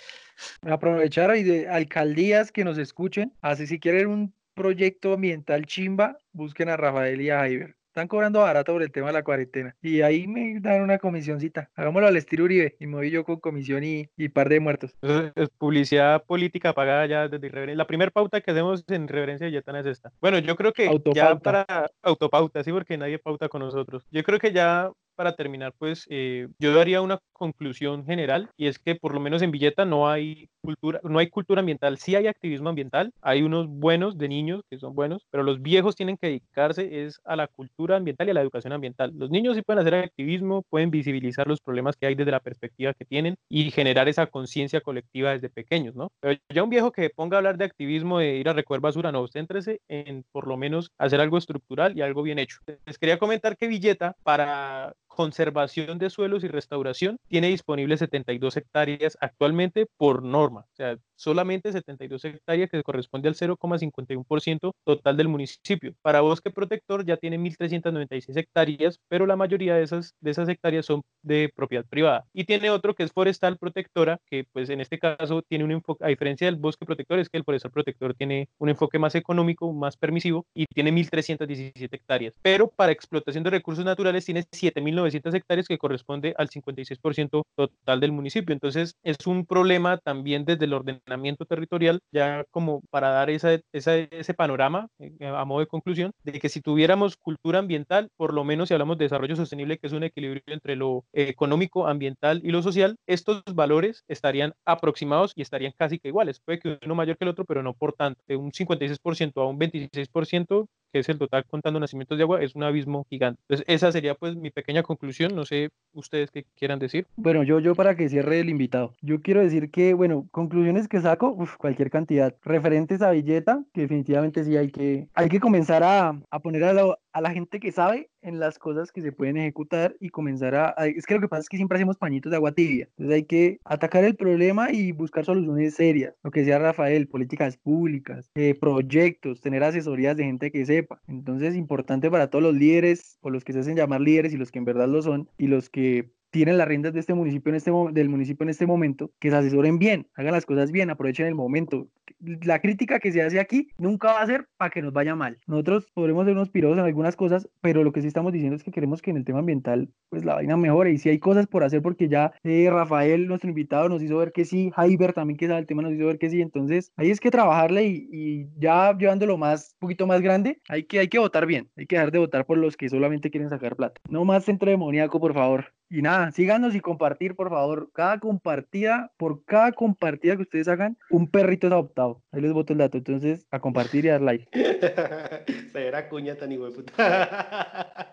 [0.63, 6.69] Aprovechar y de alcaldías que nos escuchen, así si quieren un proyecto ambiental chimba, busquen
[6.69, 7.80] a Rafael y a Jaiber.
[7.91, 9.75] Están cobrando barato por el tema de la cuarentena.
[9.83, 11.71] Y ahí me dan una comisioncita.
[11.75, 12.77] Hagámoslo al estilo Uribe.
[12.79, 14.95] Y me voy yo con comisión y, y par de muertos.
[15.35, 17.77] Es publicidad política pagada ya desde Irreverencia.
[17.77, 20.13] La primera pauta que hacemos en Reverencia de Yetana es esta.
[20.21, 24.07] Bueno, yo creo que ya para autopauta, sí, porque nadie pauta con nosotros.
[24.13, 28.79] Yo creo que ya para terminar, pues eh, yo daría una conclusión general y es
[28.79, 32.27] que por lo menos en Villeta no hay cultura, no hay cultura ambiental, sí hay
[32.27, 36.27] activismo ambiental, hay unos buenos de niños que son buenos, pero los viejos tienen que
[36.27, 39.13] dedicarse es a la cultura ambiental y a la educación ambiental.
[39.17, 42.93] Los niños sí pueden hacer activismo, pueden visibilizar los problemas que hay desde la perspectiva
[42.93, 46.09] que tienen y generar esa conciencia colectiva desde pequeños, ¿no?
[46.21, 49.13] Pero ya un viejo que ponga a hablar de activismo, de ir a recoger basura,
[49.13, 52.59] no, céntrese en por lo menos hacer algo estructural y algo bien hecho.
[52.85, 59.19] Les quería comentar que Villeta para conservación de suelos y restauración tiene disponibles 72 hectáreas
[59.21, 65.95] actualmente por norma, o sea, solamente 72 hectáreas que corresponde al 0,51% total del municipio.
[66.01, 70.87] Para bosque protector ya tiene 1.396 hectáreas, pero la mayoría de esas, de esas hectáreas
[70.87, 72.25] son de propiedad privada.
[72.33, 76.05] Y tiene otro que es forestal protectora, que pues en este caso tiene un enfoque,
[76.05, 79.73] a diferencia del bosque protector, es que el forestal protector tiene un enfoque más económico,
[79.75, 82.35] más permisivo y tiene 1.317 hectáreas.
[82.41, 88.13] Pero para explotación de recursos naturales tiene 7.900 hectáreas que corresponde al 56% total del
[88.13, 88.55] municipio.
[88.55, 93.59] Entonces es un problema también desde el ordenamiento ordenamiento territorial, ya como para dar esa,
[93.73, 98.45] ese panorama eh, a modo de conclusión, de que si tuviéramos cultura ambiental, por lo
[98.45, 102.51] menos si hablamos de desarrollo sostenible, que es un equilibrio entre lo económico, ambiental y
[102.51, 106.41] lo social, estos valores estarían aproximados y estarían casi que iguales.
[106.41, 108.21] Puede que uno mayor que el otro, pero no por tanto.
[108.27, 112.55] De un 56% a un 26%, que es el total contando nacimientos de agua, es
[112.55, 113.41] un abismo gigante.
[113.43, 115.35] Entonces, esa sería pues mi pequeña conclusión.
[115.35, 117.07] No sé ustedes qué quieran decir.
[117.17, 121.01] Bueno, yo, yo para que cierre el invitado, yo quiero decir que, bueno, conclusiones que
[121.01, 122.35] saco, cualquier cantidad.
[122.43, 126.73] Referentes a Villeta, que definitivamente sí hay que, hay que comenzar a, a poner a
[126.73, 130.55] la, a la gente que sabe en las cosas que se pueden ejecutar y comenzar
[130.55, 132.89] a, Es que lo que pasa es que siempre hacemos pañitos de agua tibia.
[132.91, 136.15] Entonces hay que atacar el problema y buscar soluciones serias.
[136.23, 141.01] Lo que sea Rafael, políticas públicas, eh, proyectos, tener asesorías de gente que sepa.
[141.07, 144.37] Entonces es importante para todos los líderes o los que se hacen llamar líderes y
[144.37, 147.51] los que en verdad lo son y los que tienen las riendas de este municipio
[147.51, 150.91] en este del municipio en este momento, que se asesoren bien, hagan las cosas bien,
[150.91, 151.89] aprovechen el momento.
[152.21, 155.39] La crítica que se hace aquí nunca va a ser para que nos vaya mal.
[155.47, 158.65] Nosotros podremos ser unos pirosos en algunas cosas, pero lo que sí estamos diciendo es
[158.65, 160.93] que queremos que en el tema ambiental, pues la vaina mejore.
[160.93, 164.33] Y si hay cosas por hacer, porque ya eh, Rafael, nuestro invitado, nos hizo ver
[164.33, 166.41] que sí, Jaiber también que sabe el tema nos hizo ver que sí.
[166.43, 170.85] Entonces, ahí es que trabajarle y, y ya llevándolo más, un poquito más grande, hay
[170.85, 171.71] que, hay que votar bien.
[171.77, 174.01] Hay que dejar de votar por los que solamente quieren sacar plata.
[174.09, 175.73] No más centro demoníaco, por favor.
[175.91, 177.91] Y nada, síganos y compartir, por favor.
[177.93, 182.23] Cada compartida, por cada compartida que ustedes hagan, un perrito es adoptado.
[182.31, 182.97] Ahí les voto el dato.
[182.97, 184.49] Entonces, a compartir y dar like.
[185.73, 188.13] Se cuña tan hijo puta.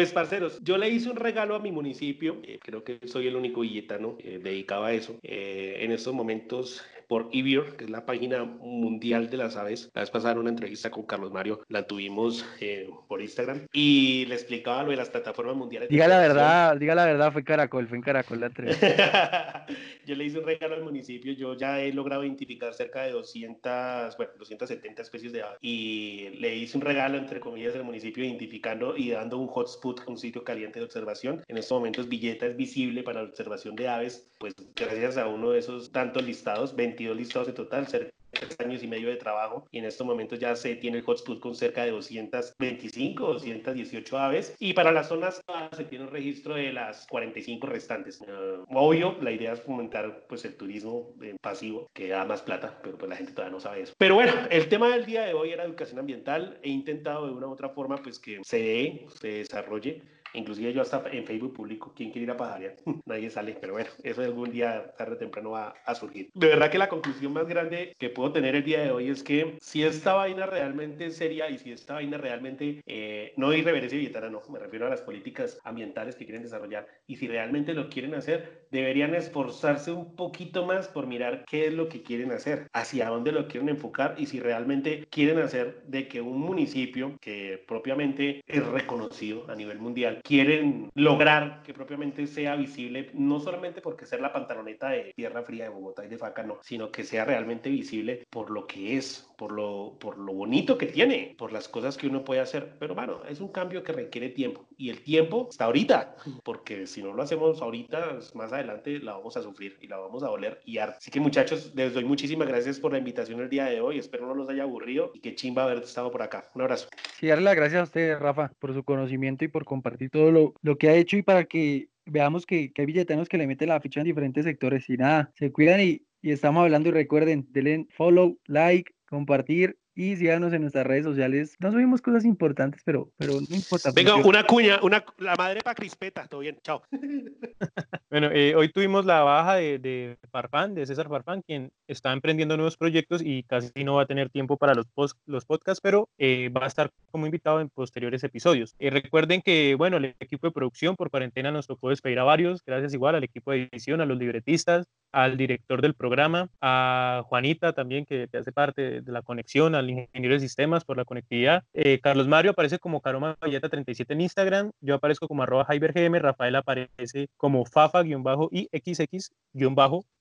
[0.00, 2.40] Pues, parceros, yo le hice un regalo a mi municipio.
[2.42, 5.18] Eh, creo que soy el único billetano eh, dedicado a eso.
[5.22, 9.90] Eh, en estos momentos por Ivir, que es la página mundial de las aves.
[9.94, 14.36] La vez pasada una entrevista con Carlos Mario, la tuvimos eh, por Instagram y le
[14.36, 15.88] explicaba lo de las plataformas mundiales.
[15.88, 19.66] Diga la verdad, diga la verdad, fue Caracol, fue en Caracol la entrevista.
[20.06, 24.16] yo le hice un regalo al municipio, yo ya he logrado identificar cerca de 200,
[24.16, 28.96] bueno, 270 especies de aves y le hice un regalo, entre comillas, al municipio identificando
[28.96, 31.42] y dando un hotspot, un sitio caliente de observación.
[31.48, 35.50] En estos momentos Villeta es visible para la observación de aves, pues gracias a uno
[35.50, 38.10] de esos tantos listados, 20 listados en total, cerca
[38.58, 41.54] años y medio de trabajo y en estos momentos ya se tiene el hotspot con
[41.54, 45.42] cerca de 225, 218 aves y para las zonas
[45.76, 48.20] se tiene un registro de las 45 restantes.
[48.20, 52.96] Uh, obvio, la idea es fomentar pues el turismo pasivo que da más plata, pero
[52.98, 53.94] pues la gente todavía no sabe eso.
[53.98, 56.58] Pero bueno, el tema del día de hoy era educación ambiental.
[56.62, 60.02] He intentado de una u otra forma pues que se dé, se desarrolle
[60.34, 62.76] Inclusive yo hasta en Facebook publico quién quiere ir a pajarear.
[63.06, 66.30] Nadie sale, pero bueno, eso algún día tarde o temprano va a surgir.
[66.34, 69.22] De verdad que la conclusión más grande que puedo tener el día de hoy es
[69.22, 73.98] que si esta vaina realmente es seria y si esta vaina realmente eh, no irreverencia
[73.98, 77.88] vegetariana, no, me refiero a las políticas ambientales que quieren desarrollar y si realmente lo
[77.88, 82.68] quieren hacer, deberían esforzarse un poquito más por mirar qué es lo que quieren hacer,
[82.72, 87.62] hacia dónde lo quieren enfocar y si realmente quieren hacer de que un municipio que
[87.66, 94.06] propiamente es reconocido a nivel mundial quieren lograr que propiamente sea visible, no solamente porque
[94.06, 97.24] ser la pantaloneta de Tierra Fría de Bogotá y de Faca, no, sino que sea
[97.24, 101.66] realmente visible por lo que es, por lo, por lo bonito que tiene, por las
[101.66, 102.74] cosas que uno puede hacer.
[102.78, 106.14] Pero bueno, es un cambio que requiere tiempo y el tiempo está ahorita,
[106.44, 110.22] porque si no lo hacemos ahorita, más adelante la vamos a sufrir y la vamos
[110.22, 113.64] a oler y Así que muchachos, les doy muchísimas gracias por la invitación el día
[113.64, 113.98] de hoy.
[113.98, 116.46] Espero no los haya aburrido y que chimba haber estado por acá.
[116.54, 116.88] Un abrazo.
[117.18, 120.52] Sí, darle las gracias a usted, Rafa, por su conocimiento y por compartir todo lo,
[120.60, 123.70] lo que ha hecho y para que veamos que, que hay billetanos que le meten
[123.70, 127.46] la ficha en diferentes sectores y nada, se cuidan y, y estamos hablando y recuerden,
[127.50, 131.56] denle follow, like, compartir y síganos en nuestras redes sociales.
[131.58, 133.90] No subimos cosas importantes, pero, pero no importa.
[133.94, 136.82] Venga, una cuña, una, la madre para crispeta, todo bien, chao.
[138.10, 142.56] bueno, eh, hoy tuvimos la baja de, de, Farfán, de César Farfán, quien está emprendiendo
[142.56, 146.08] nuevos proyectos y casi no va a tener tiempo para los, post, los podcasts, pero
[146.16, 148.74] eh, va a estar como invitado en posteriores episodios.
[148.78, 152.64] Eh, recuerden que, bueno, el equipo de producción por cuarentena nos tocó despedir a varios,
[152.64, 157.74] gracias igual al equipo de edición, a los libretistas, al director del programa, a Juanita
[157.74, 161.64] también, que, que hace parte de la conexión, al ingeniero de sistemas por la conectividad.
[161.72, 166.18] Eh, Carlos Mario aparece como Caroma Valleta 37 en Instagram, yo aparezco como arroba GM,
[166.18, 169.30] Rafael aparece como Fafa-y XX-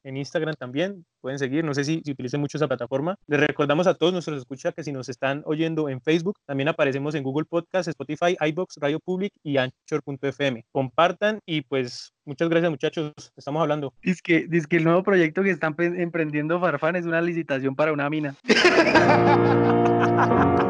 [0.03, 3.15] en Instagram también, pueden seguir, no sé si, si utilicen mucho esa plataforma.
[3.27, 7.15] Les recordamos a todos nuestros escuchas que si nos están oyendo en Facebook, también aparecemos
[7.15, 10.65] en Google Podcast, Spotify, iBox, Radio Public y Anchor.fm.
[10.71, 13.93] Compartan y pues muchas gracias muchachos, estamos hablando.
[14.03, 17.91] Dice que, dice que el nuevo proyecto que están emprendiendo Farfán es una licitación para
[17.91, 18.35] una mina.